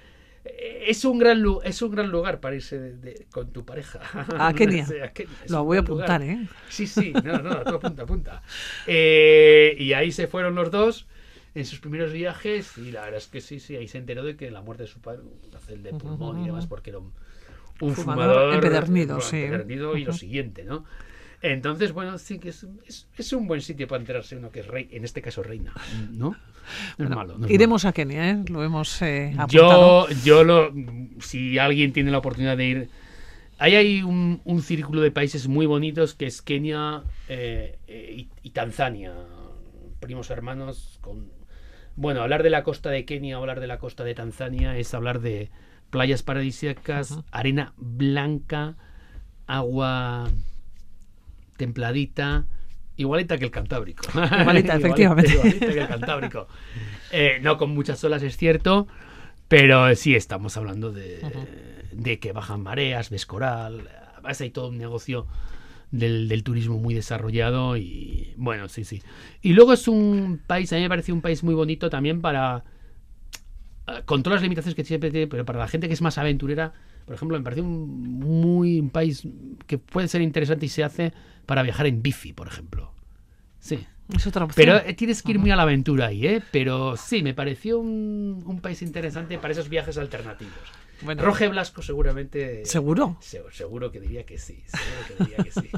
es 0.45 1.03
un 1.05 1.17
gran 1.19 1.41
lu- 1.41 1.61
es 1.63 1.81
un 1.81 1.91
gran 1.91 2.09
lugar 2.09 2.39
para 2.39 2.55
irse 2.55 2.79
de- 2.79 2.95
de- 2.97 3.25
con 3.31 3.51
tu 3.51 3.65
pareja 3.65 3.99
A 4.37 4.53
Kenia. 4.53 4.85
Kenia. 5.13 5.29
Lo 5.49 5.63
voy 5.63 5.77
a 5.77 5.81
gran 5.81 5.89
lugar. 5.89 6.11
apuntar, 6.11 6.21
¿eh? 6.21 6.47
Sí, 6.69 6.87
sí, 6.87 7.13
no, 7.23 7.39
no, 7.39 7.63
tú 7.63 7.75
apunta, 7.75 8.03
apunta. 8.03 8.43
Eh, 8.87 9.75
y 9.79 9.93
ahí 9.93 10.11
se 10.11 10.27
fueron 10.27 10.55
los 10.55 10.71
dos 10.71 11.07
en 11.55 11.65
sus 11.65 11.79
primeros 11.79 12.11
viajes 12.11 12.77
y 12.77 12.91
la 12.91 13.01
verdad 13.01 13.17
es 13.17 13.27
que 13.27 13.41
sí, 13.41 13.59
sí, 13.59 13.75
ahí 13.75 13.87
se 13.87 13.97
enteró 13.97 14.23
de 14.23 14.35
que 14.35 14.51
la 14.51 14.61
muerte 14.61 14.83
de 14.83 14.87
su 14.89 14.99
padre, 14.99 15.21
un 15.21 15.49
cáncer 15.51 15.79
de 15.79 15.91
pulmón 15.93 16.41
y 16.41 16.45
demás, 16.45 16.67
porque 16.67 16.89
era 16.91 16.99
un, 16.99 17.13
un 17.81 17.95
Fumador 17.95 18.33
fumador, 18.35 18.53
empedernido, 18.55 19.15
bueno, 19.15 19.29
sí. 19.29 19.37
empedernido 19.37 19.97
y 19.97 20.05
lo 20.05 20.13
siguiente, 20.13 20.63
¿no? 20.65 20.85
Entonces, 21.41 21.91
bueno, 21.91 22.17
sí 22.17 22.39
que 22.39 22.49
es, 22.49 22.65
es, 22.87 23.07
es 23.17 23.33
un 23.33 23.47
buen 23.47 23.61
sitio 23.61 23.87
para 23.87 23.99
enterarse 23.99 24.35
uno 24.35 24.51
que 24.51 24.61
es 24.61 24.67
rey, 24.67 24.89
en 24.91 25.03
este 25.05 25.21
caso 25.21 25.43
reina, 25.43 25.73
¿no? 26.11 26.35
No 26.97 27.05
es 27.05 27.09
Bueno, 27.09 27.15
malo. 27.15 27.37
no 27.37 27.47
es 27.47 27.53
iremos 27.53 27.85
a 27.85 27.93
Kenia, 27.93 28.29
¿eh? 28.31 28.43
Lo 28.47 28.63
hemos 28.63 29.01
eh, 29.01 29.33
apuntado. 29.37 29.95
yo, 30.07 30.07
yo 30.23 30.43
lo, 30.43 30.71
si 31.19 31.57
alguien 31.57 31.93
tiene 31.93 32.11
la 32.11 32.19
oportunidad 32.19 32.57
de 32.57 32.65
ir, 32.65 32.89
ahí 33.57 33.75
hay 33.75 34.03
un, 34.03 34.41
un 34.45 34.61
círculo 34.61 35.01
de 35.01 35.11
países 35.11 35.47
muy 35.47 35.65
bonitos 35.65 36.13
que 36.15 36.25
es 36.27 36.41
Kenia 36.41 37.03
eh, 37.27 37.77
y, 37.87 38.29
y 38.43 38.49
Tanzania, 38.51 39.13
primos 39.99 40.29
hermanos. 40.29 40.97
Con, 41.01 41.31
bueno, 41.95 42.21
hablar 42.21 42.43
de 42.43 42.49
la 42.49 42.63
costa 42.63 42.89
de 42.89 43.05
Kenia 43.05 43.37
o 43.37 43.41
hablar 43.41 43.59
de 43.59 43.67
la 43.67 43.79
costa 43.79 44.03
de 44.03 44.15
Tanzania 44.15 44.77
es 44.77 44.93
hablar 44.93 45.19
de 45.21 45.49
playas 45.89 46.23
paradisíacas, 46.23 47.19
arena 47.31 47.73
blanca, 47.77 48.75
agua 49.47 50.29
templadita. 51.57 52.45
Igualita 52.97 53.37
que 53.37 53.45
el 53.45 53.51
Cantábrico. 53.51 54.05
Igualita, 54.41 54.75
efectivamente. 54.75 55.31
igualita 55.33 55.67
que 55.67 55.79
el 55.79 55.87
Cantábrico. 55.87 56.47
Eh, 57.11 57.39
no 57.41 57.57
con 57.57 57.71
muchas 57.71 58.03
olas, 58.03 58.23
es 58.23 58.37
cierto, 58.37 58.87
pero 59.47 59.93
sí 59.95 60.15
estamos 60.15 60.55
hablando 60.57 60.91
de, 60.91 61.21
que 62.19 62.31
bajan 62.31 62.61
mareas, 62.61 63.09
ves 63.09 63.25
coral. 63.25 63.89
Además, 64.13 64.41
hay 64.41 64.49
todo 64.49 64.69
un 64.69 64.77
negocio 64.77 65.27
del, 65.91 66.27
del 66.27 66.43
turismo 66.43 66.77
muy 66.79 66.93
desarrollado 66.93 67.77
y 67.77 68.33
bueno, 68.37 68.67
sí, 68.69 68.83
sí. 68.83 69.01
Y 69.41 69.53
luego 69.53 69.73
es 69.73 69.87
un 69.87 70.41
país, 70.45 70.71
a 70.73 70.77
mí 70.77 70.81
me 70.81 70.89
parece 70.89 71.11
un 71.11 71.21
país 71.21 71.43
muy 71.43 71.53
bonito 71.53 71.89
también 71.89 72.21
para. 72.21 72.63
eh, 73.87 74.01
Con 74.05 74.23
todas 74.23 74.37
las 74.37 74.43
limitaciones 74.43 74.75
que 74.75 74.83
siempre 74.83 75.11
tiene, 75.11 75.27
pero 75.27 75.45
para 75.45 75.59
la 75.59 75.67
gente 75.67 75.87
que 75.87 75.93
es 75.93 76.01
más 76.01 76.17
aventurera, 76.17 76.73
por 77.05 77.15
ejemplo, 77.15 77.37
me 77.37 77.43
parece 77.43 77.61
un, 77.61 78.19
muy, 78.19 78.79
un 78.79 78.89
país 78.89 79.27
que 79.67 79.77
puede 79.77 80.07
ser 80.07 80.21
interesante 80.21 80.65
y 80.65 80.69
se 80.69 80.83
hace 80.83 81.13
para 81.45 81.61
viajar 81.63 81.85
en 81.87 82.01
bici, 82.01 82.33
por 82.33 82.47
ejemplo. 82.47 82.91
Sí. 83.59 83.85
Es 84.15 84.27
otra 84.27 84.45
opción. 84.45 84.55
Pero 84.65 84.77
eh, 84.87 84.93
tienes 84.93 85.23
que 85.23 85.31
ir 85.31 85.39
muy 85.39 85.49
a 85.51 85.55
la 85.55 85.63
aventura 85.63 86.07
ahí, 86.07 86.27
¿eh? 86.27 86.41
Pero 86.51 86.95
sí, 86.95 87.23
me 87.23 87.33
pareció 87.33 87.79
un, 87.79 88.43
un 88.45 88.59
país 88.61 88.81
interesante 88.83 89.37
para 89.39 89.51
esos 89.53 89.67
viajes 89.69 89.97
alternativos. 89.97 90.53
Bueno, 91.01 91.23
Roge 91.23 91.47
Blasco 91.49 91.81
seguramente... 91.81 92.63
¿Seguro? 92.65 93.17
Se- 93.19 93.43
Seguro 93.51 93.91
que 93.91 93.99
diría 93.99 94.23
que 94.23 94.37
sí. 94.37 94.63
Seguro 94.67 95.07
que 95.07 95.23
diría 95.23 95.37
que 95.43 95.51
sí. 95.51 95.69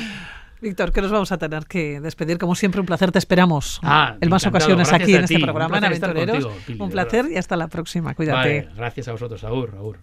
Víctor, 0.60 0.92
que 0.92 1.02
nos 1.02 1.10
vamos 1.10 1.30
a 1.32 1.36
tener 1.38 1.66
que 1.66 2.00
despedir. 2.00 2.38
Como 2.38 2.54
siempre, 2.54 2.80
un 2.80 2.86
placer. 2.86 3.10
Te 3.12 3.18
esperamos 3.18 3.80
Ah, 3.82 4.16
en 4.20 4.30
más 4.30 4.46
ocasiones 4.46 4.88
Gracias 4.88 5.02
aquí 5.02 5.14
en 5.16 5.24
este 5.24 5.34
ti. 5.36 5.42
Programa 5.42 5.76
en 5.78 5.84
Aventureros. 5.84 6.44
contigo, 6.46 6.62
Pili, 6.66 6.80
un 6.80 6.90
placer 6.90 7.26
y 7.30 7.36
hasta 7.36 7.56
la 7.56 7.68
próxima. 7.68 8.14
Cuídate. 8.14 8.38
Vale, 8.62 8.68
gracias 8.76 9.08
a 9.08 9.12
vosotros, 9.12 9.42
Aur, 9.44 9.74
Aur. 9.76 9.98